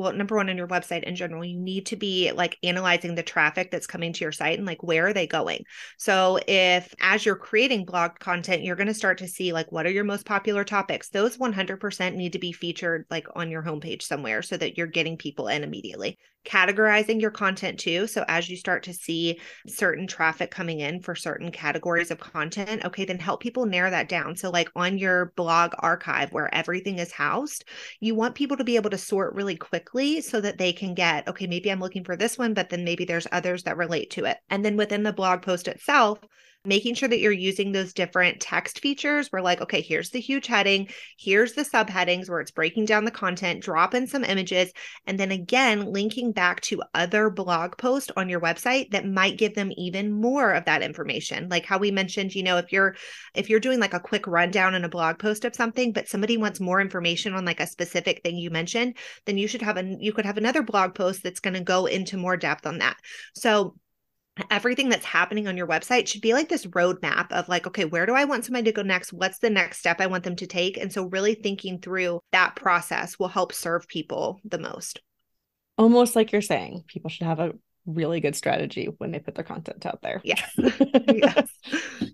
Well 0.00 0.12
number 0.12 0.36
one 0.36 0.48
on 0.50 0.56
your 0.56 0.68
website 0.68 1.04
in 1.04 1.14
general 1.14 1.44
you 1.44 1.58
need 1.58 1.86
to 1.86 1.96
be 1.96 2.32
like 2.32 2.58
analyzing 2.62 3.14
the 3.14 3.22
traffic 3.22 3.70
that's 3.70 3.86
coming 3.86 4.12
to 4.12 4.24
your 4.24 4.32
site 4.32 4.58
and 4.58 4.66
like 4.66 4.82
where 4.82 5.06
are 5.06 5.12
they 5.12 5.26
going. 5.26 5.64
So 5.98 6.38
if 6.48 6.94
as 7.00 7.24
you're 7.24 7.36
creating 7.36 7.84
blog 7.84 8.18
content 8.18 8.62
you're 8.62 8.76
going 8.76 8.86
to 8.86 8.94
start 8.94 9.18
to 9.18 9.28
see 9.28 9.52
like 9.52 9.70
what 9.72 9.86
are 9.86 9.90
your 9.90 10.04
most 10.04 10.26
popular 10.26 10.64
topics? 10.64 11.10
Those 11.10 11.36
100% 11.36 12.14
need 12.14 12.32
to 12.32 12.38
be 12.38 12.52
featured 12.52 13.06
like 13.10 13.26
on 13.34 13.50
your 13.50 13.62
homepage 13.62 14.02
somewhere 14.02 14.42
so 14.42 14.56
that 14.56 14.76
you're 14.76 14.86
getting 14.86 15.16
people 15.16 15.48
in 15.48 15.64
immediately 15.64 16.18
categorizing 16.44 17.20
your 17.20 17.30
content 17.30 17.78
too. 17.78 18.06
So 18.06 18.24
as 18.28 18.48
you 18.48 18.56
start 18.56 18.82
to 18.84 18.94
see 18.94 19.40
certain 19.66 20.06
traffic 20.06 20.50
coming 20.50 20.80
in 20.80 21.00
for 21.00 21.14
certain 21.14 21.50
categories 21.50 22.10
of 22.10 22.18
content, 22.18 22.84
okay, 22.84 23.04
then 23.04 23.18
help 23.18 23.42
people 23.42 23.66
narrow 23.66 23.90
that 23.90 24.08
down. 24.08 24.36
So 24.36 24.50
like 24.50 24.70
on 24.74 24.98
your 24.98 25.32
blog 25.36 25.72
archive 25.78 26.32
where 26.32 26.54
everything 26.54 26.98
is 26.98 27.12
housed, 27.12 27.64
you 28.00 28.14
want 28.14 28.34
people 28.34 28.56
to 28.56 28.64
be 28.64 28.76
able 28.76 28.90
to 28.90 28.98
sort 28.98 29.34
really 29.34 29.56
quickly 29.56 30.20
so 30.20 30.40
that 30.40 30.58
they 30.58 30.72
can 30.72 30.94
get, 30.94 31.28
okay, 31.28 31.46
maybe 31.46 31.70
I'm 31.70 31.80
looking 31.80 32.04
for 32.04 32.16
this 32.16 32.38
one, 32.38 32.54
but 32.54 32.70
then 32.70 32.84
maybe 32.84 33.04
there's 33.04 33.26
others 33.32 33.64
that 33.64 33.76
relate 33.76 34.10
to 34.12 34.24
it. 34.24 34.38
And 34.48 34.64
then 34.64 34.76
within 34.76 35.02
the 35.02 35.12
blog 35.12 35.42
post 35.42 35.68
itself, 35.68 36.18
making 36.64 36.94
sure 36.94 37.08
that 37.08 37.20
you're 37.20 37.32
using 37.32 37.72
those 37.72 37.94
different 37.94 38.38
text 38.38 38.80
features 38.80 39.28
where 39.28 39.40
like 39.40 39.62
okay 39.62 39.80
here's 39.80 40.10
the 40.10 40.20
huge 40.20 40.46
heading 40.46 40.86
here's 41.18 41.54
the 41.54 41.62
subheadings 41.62 42.28
where 42.28 42.40
it's 42.40 42.50
breaking 42.50 42.84
down 42.84 43.04
the 43.04 43.10
content 43.10 43.62
drop 43.62 43.94
in 43.94 44.06
some 44.06 44.24
images 44.24 44.70
and 45.06 45.18
then 45.18 45.30
again 45.30 45.90
linking 45.90 46.32
back 46.32 46.60
to 46.60 46.82
other 46.92 47.30
blog 47.30 47.76
posts 47.78 48.10
on 48.16 48.28
your 48.28 48.40
website 48.40 48.90
that 48.90 49.06
might 49.06 49.38
give 49.38 49.54
them 49.54 49.72
even 49.76 50.12
more 50.12 50.52
of 50.52 50.64
that 50.66 50.82
information. 50.82 51.48
Like 51.48 51.64
how 51.64 51.78
we 51.78 51.90
mentioned 51.90 52.34
you 52.34 52.42
know 52.42 52.58
if 52.58 52.72
you're 52.72 52.94
if 53.34 53.48
you're 53.48 53.60
doing 53.60 53.80
like 53.80 53.94
a 53.94 54.00
quick 54.00 54.26
rundown 54.26 54.74
in 54.74 54.84
a 54.84 54.88
blog 54.88 55.18
post 55.18 55.46
of 55.46 55.56
something 55.56 55.92
but 55.92 56.08
somebody 56.08 56.36
wants 56.36 56.60
more 56.60 56.80
information 56.80 57.32
on 57.32 57.44
like 57.46 57.60
a 57.60 57.66
specific 57.66 58.22
thing 58.22 58.36
you 58.36 58.50
mentioned 58.50 58.96
then 59.24 59.38
you 59.38 59.48
should 59.48 59.62
have 59.62 59.78
a 59.78 59.96
you 59.98 60.12
could 60.12 60.26
have 60.26 60.36
another 60.36 60.62
blog 60.62 60.94
post 60.94 61.22
that's 61.22 61.40
going 61.40 61.54
to 61.54 61.60
go 61.60 61.86
into 61.86 62.18
more 62.18 62.36
depth 62.36 62.66
on 62.66 62.78
that. 62.78 62.96
So 63.34 63.76
everything 64.50 64.88
that's 64.88 65.04
happening 65.04 65.48
on 65.48 65.56
your 65.56 65.66
website 65.66 66.06
should 66.06 66.20
be 66.20 66.32
like 66.32 66.48
this 66.48 66.66
roadmap 66.66 67.30
of 67.32 67.48
like, 67.48 67.66
okay, 67.66 67.84
where 67.84 68.06
do 68.06 68.14
I 68.14 68.24
want 68.24 68.44
somebody 68.44 68.64
to 68.64 68.72
go 68.72 68.82
next? 68.82 69.12
What's 69.12 69.38
the 69.38 69.50
next 69.50 69.78
step 69.78 70.00
I 70.00 70.06
want 70.06 70.24
them 70.24 70.36
to 70.36 70.46
take? 70.46 70.76
And 70.76 70.92
so, 70.92 71.04
really 71.04 71.34
thinking 71.34 71.78
through 71.78 72.20
that 72.32 72.56
process 72.56 73.18
will 73.18 73.28
help 73.28 73.52
serve 73.52 73.88
people 73.88 74.40
the 74.44 74.58
most. 74.58 75.00
Almost 75.78 76.16
like 76.16 76.32
you're 76.32 76.42
saying, 76.42 76.84
people 76.88 77.10
should 77.10 77.26
have 77.26 77.40
a 77.40 77.52
really 77.86 78.20
good 78.20 78.36
strategy 78.36 78.88
when 78.98 79.10
they 79.10 79.18
put 79.18 79.34
their 79.34 79.44
content 79.44 79.86
out 79.86 80.02
there. 80.02 80.20
Yes. 80.24 80.50
yes. 80.58 81.50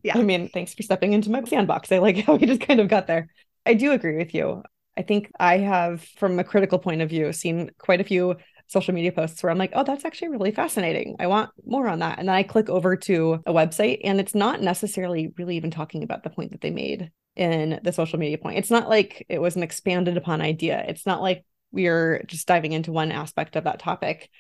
Yeah. 0.03 0.19
I 0.19 0.23
mean, 0.23 0.49
thanks 0.49 0.75
for 0.75 0.83
stepping 0.83 1.13
into 1.13 1.31
my 1.31 1.43
sandbox. 1.45 1.91
I 1.91 1.99
like 1.99 2.19
how 2.19 2.37
we 2.37 2.47
just 2.47 2.61
kind 2.61 2.81
of 2.81 2.89
got 2.89 3.07
there. 3.07 3.29
I 3.65 3.75
do 3.75 3.93
agree 3.93 4.17
with 4.17 4.35
you. 4.35 4.63
I 4.97 5.03
think 5.03 5.31
I 5.39 5.59
have, 5.59 6.03
from 6.17 6.39
a 6.39 6.45
critical 6.45 6.79
point 6.79 7.03
of 7.03 7.11
view, 7.11 7.33
seen 7.33 7.71
quite 7.79 8.01
a 8.01 8.05
few 8.05 8.37
social 8.67 8.95
media 8.95 9.13
posts 9.13 9.43
where 9.43 9.51
I'm 9.51 9.59
like, 9.59 9.73
oh, 9.75 9.85
that's 9.85 10.05
actually 10.05 10.29
really 10.29 10.51
fascinating. 10.51 11.17
I 11.21 11.27
want 11.27 11.51
more 11.65 11.89
on 11.89 12.01
that. 12.01 12.19
And 12.19 12.29
then 12.29 12.35
I 12.35 12.43
click 12.43 12.69
over 12.69 12.97
to 12.97 13.43
a 13.47 13.53
website 13.53 14.01
and 14.05 14.21
it's 14.21 14.35
not 14.35 14.61
necessarily 14.61 15.33
really 15.39 15.57
even 15.57 15.71
talking 15.71 16.03
about 16.03 16.25
the 16.25 16.31
point 16.31 16.53
that 16.53 16.61
they 16.61 16.71
made 16.71 17.11
in 17.37 17.81
the 17.83 17.93
social 17.93 18.19
media 18.19 18.39
point. 18.39 18.59
It's 18.59 18.71
not 18.71 18.89
like 18.89 19.25
it 19.29 19.41
was 19.41 19.57
an 19.57 19.63
expanded 19.63 20.17
upon 20.17 20.41
idea. 20.41 20.85
It's 20.89 21.07
not 21.07 21.23
like 21.23 21.45
we're 21.71 22.25
just 22.27 22.47
diving 22.47 22.73
into 22.73 22.93
one 22.93 23.13
aspect 23.13 23.57
of 23.57 23.65
that 23.65 23.79
topic. 23.79 24.31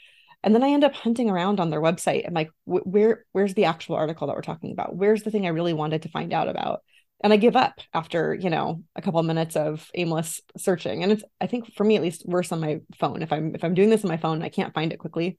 And 0.42 0.54
then 0.54 0.62
I 0.62 0.70
end 0.70 0.84
up 0.84 0.94
hunting 0.94 1.30
around 1.30 1.60
on 1.60 1.70
their 1.70 1.80
website 1.80 2.24
and 2.24 2.34
like, 2.34 2.50
where 2.64 3.24
where's 3.32 3.54
the 3.54 3.64
actual 3.66 3.96
article 3.96 4.26
that 4.26 4.36
we're 4.36 4.42
talking 4.42 4.72
about? 4.72 4.96
Where's 4.96 5.22
the 5.22 5.30
thing 5.30 5.46
I 5.46 5.50
really 5.50 5.72
wanted 5.72 6.02
to 6.02 6.08
find 6.08 6.32
out 6.32 6.48
about? 6.48 6.82
And 7.22 7.32
I 7.32 7.36
give 7.36 7.56
up 7.56 7.80
after, 7.94 8.34
you 8.34 8.50
know, 8.50 8.82
a 8.94 9.02
couple 9.02 9.20
of 9.20 9.26
minutes 9.26 9.56
of 9.56 9.88
aimless 9.94 10.40
searching. 10.56 11.02
And 11.02 11.12
it's 11.12 11.24
I 11.40 11.46
think 11.46 11.74
for 11.74 11.84
me 11.84 11.96
at 11.96 12.02
least 12.02 12.26
worse 12.26 12.52
on 12.52 12.60
my 12.60 12.80
phone. 12.98 13.22
If 13.22 13.32
I'm 13.32 13.54
if 13.54 13.64
I'm 13.64 13.74
doing 13.74 13.90
this 13.90 14.04
on 14.04 14.08
my 14.08 14.16
phone, 14.18 14.42
I 14.42 14.48
can't 14.48 14.74
find 14.74 14.92
it 14.92 14.98
quickly. 14.98 15.38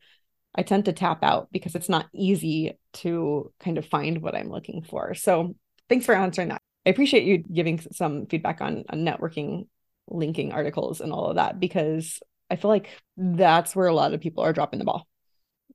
I 0.55 0.63
tend 0.63 0.85
to 0.85 0.93
tap 0.93 1.23
out 1.23 1.49
because 1.51 1.75
it's 1.75 1.89
not 1.89 2.07
easy 2.13 2.79
to 2.93 3.51
kind 3.59 3.77
of 3.77 3.85
find 3.85 4.21
what 4.21 4.35
I'm 4.35 4.49
looking 4.49 4.81
for. 4.81 5.13
So 5.13 5.55
thanks 5.87 6.05
for 6.05 6.15
answering 6.15 6.49
that. 6.49 6.61
I 6.85 6.89
appreciate 6.89 7.25
you 7.25 7.39
giving 7.39 7.79
some 7.91 8.25
feedback 8.25 8.61
on, 8.61 8.85
on 8.89 9.05
networking, 9.05 9.67
linking 10.07 10.53
articles 10.53 10.99
and 10.99 11.11
all 11.11 11.27
of 11.27 11.35
that 11.35 11.59
because 11.59 12.19
I 12.49 12.55
feel 12.55 12.69
like 12.69 12.89
that's 13.17 13.75
where 13.75 13.87
a 13.87 13.93
lot 13.93 14.13
of 14.13 14.21
people 14.21 14.43
are 14.43 14.53
dropping 14.53 14.79
the 14.79 14.85
ball 14.85 15.05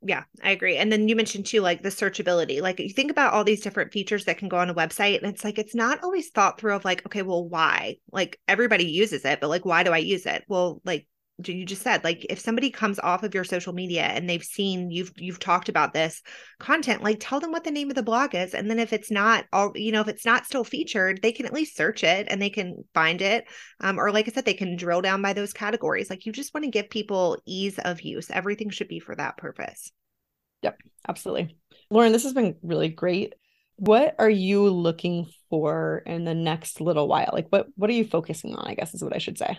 yeah, 0.04 0.24
I 0.42 0.50
agree. 0.50 0.76
And 0.76 0.90
then 0.90 1.08
you 1.08 1.14
mentioned 1.14 1.46
too, 1.46 1.60
like 1.60 1.82
the 1.82 1.88
searchability. 1.88 2.60
Like 2.60 2.80
you 2.80 2.90
think 2.90 3.10
about 3.10 3.32
all 3.32 3.44
these 3.44 3.60
different 3.60 3.92
features 3.92 4.24
that 4.24 4.38
can 4.38 4.48
go 4.48 4.56
on 4.58 4.68
a 4.70 4.74
website, 4.74 5.18
and 5.22 5.26
it's 5.32 5.44
like 5.44 5.58
it's 5.58 5.74
not 5.74 6.02
always 6.02 6.30
thought 6.30 6.58
through 6.58 6.74
of 6.74 6.84
like, 6.84 7.06
okay, 7.06 7.22
well, 7.22 7.48
why? 7.48 7.96
Like 8.10 8.40
everybody 8.48 8.84
uses 8.84 9.24
it, 9.24 9.40
but 9.40 9.48
like, 9.48 9.64
why 9.64 9.82
do 9.84 9.92
I 9.92 9.98
use 9.98 10.26
it? 10.26 10.44
Well, 10.48 10.80
like 10.84 11.06
you 11.46 11.64
just 11.64 11.82
said 11.82 12.04
like 12.04 12.24
if 12.28 12.38
somebody 12.38 12.70
comes 12.70 12.98
off 12.98 13.22
of 13.22 13.34
your 13.34 13.44
social 13.44 13.72
media 13.72 14.02
and 14.02 14.28
they've 14.28 14.44
seen 14.44 14.90
you've 14.90 15.12
you've 15.16 15.38
talked 15.38 15.68
about 15.68 15.92
this 15.92 16.22
content 16.58 17.02
like 17.02 17.16
tell 17.20 17.40
them 17.40 17.50
what 17.50 17.64
the 17.64 17.70
name 17.70 17.88
of 17.88 17.96
the 17.96 18.02
blog 18.02 18.34
is. 18.34 18.54
And 18.54 18.70
then 18.70 18.78
if 18.78 18.92
it's 18.92 19.10
not 19.10 19.46
all 19.52 19.72
you 19.74 19.92
know 19.92 20.02
if 20.02 20.08
it's 20.08 20.26
not 20.26 20.46
still 20.46 20.64
featured 20.64 21.20
they 21.22 21.32
can 21.32 21.46
at 21.46 21.52
least 21.52 21.76
search 21.76 22.04
it 22.04 22.26
and 22.30 22.40
they 22.40 22.50
can 22.50 22.84
find 22.94 23.22
it. 23.22 23.46
Um, 23.80 23.98
or 23.98 24.12
like 24.12 24.28
i 24.28 24.32
said 24.32 24.44
they 24.44 24.54
can 24.54 24.76
drill 24.76 25.02
down 25.02 25.22
by 25.22 25.32
those 25.32 25.52
categories. 25.52 26.10
Like 26.10 26.26
you 26.26 26.32
just 26.32 26.54
want 26.54 26.64
to 26.64 26.70
give 26.70 26.90
people 26.90 27.38
ease 27.46 27.78
of 27.78 28.02
use. 28.02 28.30
Everything 28.30 28.70
should 28.70 28.88
be 28.88 29.00
for 29.00 29.16
that 29.16 29.36
purpose. 29.36 29.90
Yep 30.62 30.78
absolutely. 31.08 31.56
Lauren 31.90 32.12
this 32.12 32.24
has 32.24 32.34
been 32.34 32.56
really 32.62 32.88
great. 32.88 33.34
What 33.76 34.14
are 34.18 34.30
you 34.30 34.68
looking 34.68 35.28
for 35.48 36.02
in 36.06 36.24
the 36.24 36.34
next 36.34 36.80
little 36.80 37.08
while? 37.08 37.30
Like 37.32 37.48
what 37.48 37.66
what 37.74 37.90
are 37.90 37.94
you 37.94 38.04
focusing 38.04 38.54
on 38.54 38.68
i 38.68 38.74
guess 38.74 38.94
is 38.94 39.02
what 39.02 39.14
i 39.14 39.18
should 39.18 39.38
say 39.38 39.58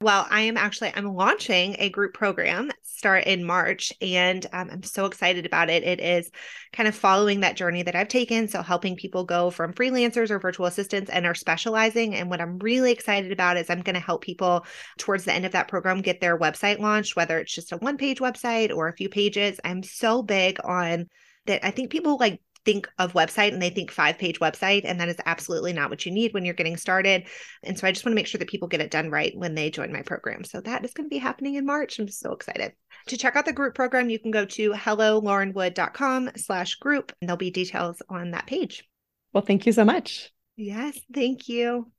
well, 0.00 0.26
I 0.28 0.42
am 0.42 0.56
actually 0.56 0.92
I'm 0.94 1.14
launching 1.14 1.76
a 1.78 1.88
group 1.88 2.14
program 2.14 2.70
start 2.82 3.24
in 3.24 3.44
March, 3.44 3.92
and 4.00 4.44
um, 4.52 4.68
I'm 4.70 4.82
so 4.82 5.06
excited 5.06 5.46
about 5.46 5.70
it. 5.70 5.82
It 5.82 6.00
is 6.00 6.30
kind 6.72 6.88
of 6.88 6.94
following 6.94 7.40
that 7.40 7.56
journey 7.56 7.82
that 7.82 7.94
I've 7.94 8.08
taken, 8.08 8.48
so 8.48 8.62
helping 8.62 8.96
people 8.96 9.24
go 9.24 9.50
from 9.50 9.72
freelancers 9.72 10.30
or 10.30 10.38
virtual 10.38 10.66
assistants 10.66 11.10
and 11.10 11.26
are 11.26 11.34
specializing. 11.34 12.14
And 12.14 12.28
what 12.28 12.40
I'm 12.40 12.58
really 12.58 12.92
excited 12.92 13.32
about 13.32 13.56
is 13.56 13.70
I'm 13.70 13.82
going 13.82 13.94
to 13.94 14.00
help 14.00 14.22
people 14.22 14.66
towards 14.98 15.24
the 15.24 15.32
end 15.32 15.46
of 15.46 15.52
that 15.52 15.68
program 15.68 16.02
get 16.02 16.20
their 16.20 16.38
website 16.38 16.78
launched, 16.80 17.16
whether 17.16 17.38
it's 17.38 17.54
just 17.54 17.72
a 17.72 17.76
one 17.76 17.96
page 17.96 18.20
website 18.20 18.74
or 18.74 18.88
a 18.88 18.96
few 18.96 19.08
pages. 19.08 19.60
I'm 19.64 19.82
so 19.82 20.22
big 20.22 20.58
on 20.64 21.08
that. 21.46 21.64
I 21.64 21.70
think 21.70 21.90
people 21.90 22.16
like 22.18 22.40
think 22.64 22.88
of 22.98 23.12
website 23.12 23.52
and 23.52 23.60
they 23.60 23.70
think 23.70 23.90
five 23.90 24.18
page 24.18 24.40
website 24.40 24.82
and 24.84 25.00
that 25.00 25.08
is 25.08 25.16
absolutely 25.26 25.72
not 25.72 25.90
what 25.90 26.04
you 26.04 26.12
need 26.12 26.32
when 26.32 26.44
you're 26.44 26.54
getting 26.54 26.76
started. 26.76 27.26
And 27.62 27.78
so 27.78 27.86
i 27.86 27.92
just 27.92 28.04
want 28.04 28.12
to 28.12 28.16
make 28.16 28.26
sure 28.26 28.38
that 28.38 28.48
people 28.48 28.68
get 28.68 28.80
it 28.80 28.90
done 28.90 29.10
right 29.10 29.32
when 29.36 29.54
they 29.54 29.70
join 29.70 29.92
my 29.92 30.02
program. 30.02 30.44
So 30.44 30.60
that 30.60 30.84
is 30.84 30.92
going 30.92 31.08
to 31.08 31.14
be 31.14 31.18
happening 31.18 31.54
in 31.54 31.66
march. 31.66 31.98
I'm 31.98 32.08
so 32.08 32.32
excited. 32.32 32.72
To 33.08 33.16
check 33.16 33.36
out 33.36 33.44
the 33.44 33.52
group 33.52 33.74
program 33.74 34.10
you 34.10 34.18
can 34.18 34.30
go 34.30 34.44
to 34.44 34.72
hellolaurenwood.com 34.72 36.30
slash 36.36 36.76
group 36.76 37.12
and 37.20 37.28
there'll 37.28 37.36
be 37.36 37.50
details 37.50 38.02
on 38.08 38.32
that 38.32 38.46
page. 38.46 38.84
Well 39.32 39.44
thank 39.44 39.66
you 39.66 39.72
so 39.72 39.84
much. 39.84 40.32
Yes 40.56 40.98
thank 41.12 41.48
you. 41.48 41.90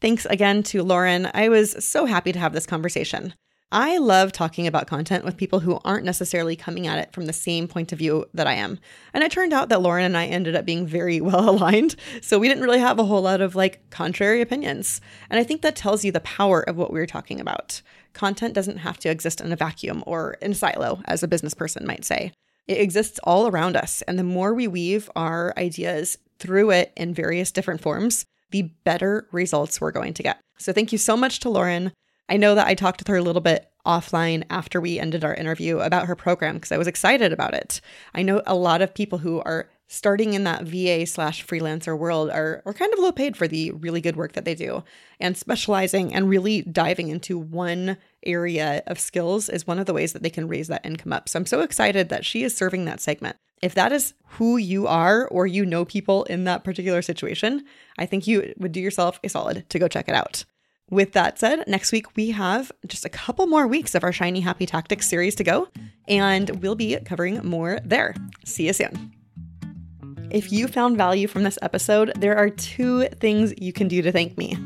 Thanks 0.00 0.26
again 0.26 0.64
to 0.64 0.82
Lauren. 0.82 1.28
I 1.32 1.48
was 1.48 1.84
so 1.84 2.06
happy 2.06 2.32
to 2.32 2.38
have 2.38 2.52
this 2.52 2.66
conversation. 2.66 3.34
I 3.72 3.96
love 3.96 4.32
talking 4.32 4.66
about 4.66 4.86
content 4.86 5.24
with 5.24 5.38
people 5.38 5.60
who 5.60 5.80
aren't 5.82 6.04
necessarily 6.04 6.56
coming 6.56 6.86
at 6.86 6.98
it 6.98 7.10
from 7.14 7.24
the 7.24 7.32
same 7.32 7.66
point 7.66 7.90
of 7.90 7.98
view 7.98 8.26
that 8.34 8.46
I 8.46 8.52
am. 8.52 8.78
And 9.14 9.24
it 9.24 9.32
turned 9.32 9.54
out 9.54 9.70
that 9.70 9.80
Lauren 9.80 10.04
and 10.04 10.14
I 10.14 10.26
ended 10.26 10.54
up 10.54 10.66
being 10.66 10.86
very 10.86 11.20
well 11.22 11.48
aligned. 11.48 11.96
So 12.20 12.38
we 12.38 12.48
didn't 12.48 12.64
really 12.64 12.80
have 12.80 12.98
a 12.98 13.04
whole 13.04 13.22
lot 13.22 13.40
of 13.40 13.56
like 13.56 13.88
contrary 13.88 14.42
opinions. 14.42 15.00
And 15.30 15.40
I 15.40 15.44
think 15.44 15.62
that 15.62 15.74
tells 15.74 16.04
you 16.04 16.12
the 16.12 16.20
power 16.20 16.60
of 16.60 16.76
what 16.76 16.92
we 16.92 17.00
were 17.00 17.06
talking 17.06 17.40
about. 17.40 17.80
Content 18.12 18.52
doesn't 18.52 18.76
have 18.76 18.98
to 18.98 19.08
exist 19.08 19.40
in 19.40 19.50
a 19.52 19.56
vacuum 19.56 20.04
or 20.06 20.34
in 20.42 20.52
silo, 20.52 21.00
as 21.06 21.22
a 21.22 21.28
business 21.28 21.54
person 21.54 21.86
might 21.86 22.04
say. 22.04 22.30
It 22.66 22.78
exists 22.78 23.18
all 23.24 23.48
around 23.48 23.74
us. 23.74 24.02
And 24.02 24.18
the 24.18 24.22
more 24.22 24.52
we 24.52 24.68
weave 24.68 25.10
our 25.16 25.54
ideas 25.56 26.18
through 26.38 26.72
it 26.72 26.92
in 26.94 27.14
various 27.14 27.50
different 27.50 27.80
forms, 27.80 28.26
the 28.50 28.70
better 28.84 29.26
results 29.32 29.80
we're 29.80 29.92
going 29.92 30.12
to 30.12 30.22
get. 30.22 30.38
So 30.58 30.74
thank 30.74 30.92
you 30.92 30.98
so 30.98 31.16
much 31.16 31.40
to 31.40 31.48
Lauren. 31.48 31.92
I 32.28 32.36
know 32.36 32.54
that 32.54 32.66
I 32.66 32.74
talked 32.74 33.00
with 33.00 33.08
her 33.08 33.16
a 33.16 33.22
little 33.22 33.42
bit 33.42 33.68
offline 33.84 34.44
after 34.48 34.80
we 34.80 34.98
ended 34.98 35.24
our 35.24 35.34
interview 35.34 35.80
about 35.80 36.06
her 36.06 36.16
program 36.16 36.54
because 36.54 36.72
I 36.72 36.78
was 36.78 36.86
excited 36.86 37.32
about 37.32 37.54
it. 37.54 37.80
I 38.14 38.22
know 38.22 38.42
a 38.46 38.54
lot 38.54 38.80
of 38.80 38.94
people 38.94 39.18
who 39.18 39.40
are 39.40 39.68
starting 39.92 40.32
in 40.32 40.44
that 40.44 40.62
VA 40.62 41.04
slash 41.04 41.46
freelancer 41.46 41.98
world 41.98 42.30
are, 42.30 42.62
are 42.64 42.72
kind 42.72 42.90
of 42.94 42.98
low 42.98 43.12
paid 43.12 43.36
for 43.36 43.46
the 43.46 43.70
really 43.72 44.00
good 44.00 44.16
work 44.16 44.32
that 44.32 44.46
they 44.46 44.54
do. 44.54 44.82
And 45.20 45.36
specializing 45.36 46.14
and 46.14 46.30
really 46.30 46.62
diving 46.62 47.08
into 47.08 47.38
one 47.38 47.98
area 48.24 48.82
of 48.86 48.98
skills 48.98 49.50
is 49.50 49.66
one 49.66 49.78
of 49.78 49.84
the 49.84 49.92
ways 49.92 50.14
that 50.14 50.22
they 50.22 50.30
can 50.30 50.48
raise 50.48 50.68
that 50.68 50.86
income 50.86 51.12
up. 51.12 51.28
So 51.28 51.38
I'm 51.38 51.44
so 51.44 51.60
excited 51.60 52.08
that 52.08 52.24
she 52.24 52.42
is 52.42 52.56
serving 52.56 52.86
that 52.86 53.02
segment. 53.02 53.36
If 53.60 53.74
that 53.74 53.92
is 53.92 54.14
who 54.24 54.56
you 54.56 54.86
are 54.86 55.28
or 55.28 55.46
you 55.46 55.66
know 55.66 55.84
people 55.84 56.24
in 56.24 56.44
that 56.44 56.64
particular 56.64 57.02
situation, 57.02 57.64
I 57.98 58.06
think 58.06 58.26
you 58.26 58.54
would 58.56 58.72
do 58.72 58.80
yourself 58.80 59.20
a 59.22 59.28
solid 59.28 59.68
to 59.68 59.78
go 59.78 59.88
check 59.88 60.08
it 60.08 60.14
out. 60.14 60.46
With 60.90 61.12
that 61.12 61.38
said, 61.38 61.64
next 61.66 61.92
week 61.92 62.16
we 62.16 62.32
have 62.32 62.70
just 62.86 63.04
a 63.04 63.08
couple 63.08 63.46
more 63.46 63.66
weeks 63.66 63.94
of 63.94 64.04
our 64.04 64.12
Shiny 64.12 64.40
Happy 64.40 64.66
Tactics 64.66 65.08
series 65.08 65.34
to 65.36 65.44
go, 65.44 65.68
and 66.06 66.62
we'll 66.62 66.74
be 66.74 66.96
covering 67.04 67.44
more 67.46 67.78
there. 67.84 68.14
See 68.44 68.66
you 68.66 68.72
soon. 68.72 69.12
If 70.30 70.52
you 70.52 70.66
found 70.66 70.96
value 70.96 71.28
from 71.28 71.44
this 71.44 71.58
episode, 71.62 72.12
there 72.16 72.36
are 72.36 72.50
two 72.50 73.04
things 73.20 73.54
you 73.58 73.72
can 73.72 73.88
do 73.88 74.02
to 74.02 74.12
thank 74.12 74.36
me. 74.36 74.56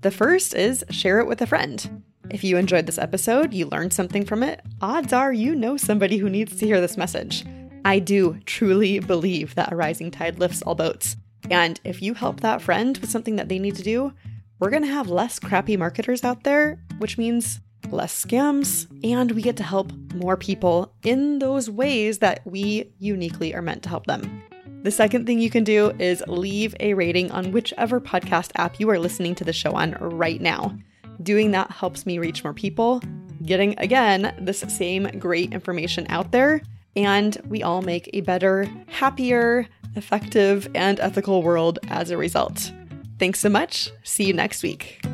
The 0.00 0.10
first 0.10 0.54
is 0.54 0.84
share 0.90 1.20
it 1.20 1.26
with 1.26 1.42
a 1.42 1.46
friend. 1.46 2.02
If 2.30 2.44
you 2.44 2.56
enjoyed 2.56 2.86
this 2.86 2.98
episode, 2.98 3.52
you 3.52 3.66
learned 3.66 3.92
something 3.92 4.24
from 4.24 4.42
it, 4.42 4.60
odds 4.80 5.12
are 5.12 5.32
you 5.32 5.54
know 5.54 5.76
somebody 5.76 6.18
who 6.18 6.30
needs 6.30 6.56
to 6.56 6.66
hear 6.66 6.80
this 6.80 6.96
message. 6.96 7.44
I 7.84 7.98
do 7.98 8.38
truly 8.46 8.98
believe 8.98 9.54
that 9.56 9.72
a 9.72 9.76
rising 9.76 10.10
tide 10.10 10.38
lifts 10.38 10.62
all 10.62 10.74
boats. 10.74 11.16
And 11.50 11.80
if 11.84 12.00
you 12.00 12.14
help 12.14 12.40
that 12.40 12.62
friend 12.62 12.96
with 12.98 13.10
something 13.10 13.36
that 13.36 13.48
they 13.48 13.58
need 13.58 13.76
to 13.76 13.82
do, 13.82 14.12
we're 14.60 14.70
going 14.70 14.82
to 14.82 14.88
have 14.88 15.08
less 15.08 15.38
crappy 15.38 15.76
marketers 15.76 16.22
out 16.22 16.44
there, 16.44 16.78
which 16.98 17.16
means 17.16 17.60
less 17.90 18.24
scams, 18.24 18.86
and 19.02 19.32
we 19.32 19.42
get 19.42 19.56
to 19.56 19.62
help 19.62 19.90
more 20.14 20.36
people 20.36 20.92
in 21.02 21.38
those 21.38 21.70
ways 21.70 22.18
that 22.18 22.40
we 22.44 22.92
uniquely 22.98 23.54
are 23.54 23.62
meant 23.62 23.82
to 23.82 23.88
help 23.88 24.06
them. 24.06 24.42
The 24.82 24.90
second 24.90 25.26
thing 25.26 25.40
you 25.40 25.50
can 25.50 25.64
do 25.64 25.90
is 25.98 26.22
leave 26.26 26.74
a 26.78 26.94
rating 26.94 27.30
on 27.32 27.52
whichever 27.52 28.00
podcast 28.00 28.50
app 28.56 28.78
you 28.78 28.88
are 28.90 28.98
listening 28.98 29.34
to 29.36 29.44
the 29.44 29.52
show 29.52 29.72
on 29.72 29.92
right 29.92 30.40
now. 30.40 30.76
Doing 31.22 31.50
that 31.50 31.70
helps 31.70 32.06
me 32.06 32.18
reach 32.18 32.44
more 32.44 32.54
people, 32.54 33.02
getting 33.44 33.78
again 33.78 34.34
this 34.40 34.60
same 34.68 35.04
great 35.18 35.52
information 35.52 36.06
out 36.10 36.32
there, 36.32 36.62
and 36.96 37.36
we 37.46 37.62
all 37.62 37.82
make 37.82 38.10
a 38.12 38.20
better, 38.20 38.66
happier, 38.88 39.66
effective, 39.96 40.68
and 40.74 41.00
ethical 41.00 41.42
world 41.42 41.78
as 41.88 42.10
a 42.10 42.16
result. 42.16 42.72
Thanks 43.20 43.38
so 43.38 43.50
much. 43.50 43.90
See 44.02 44.24
you 44.24 44.32
next 44.32 44.62
week. 44.62 45.04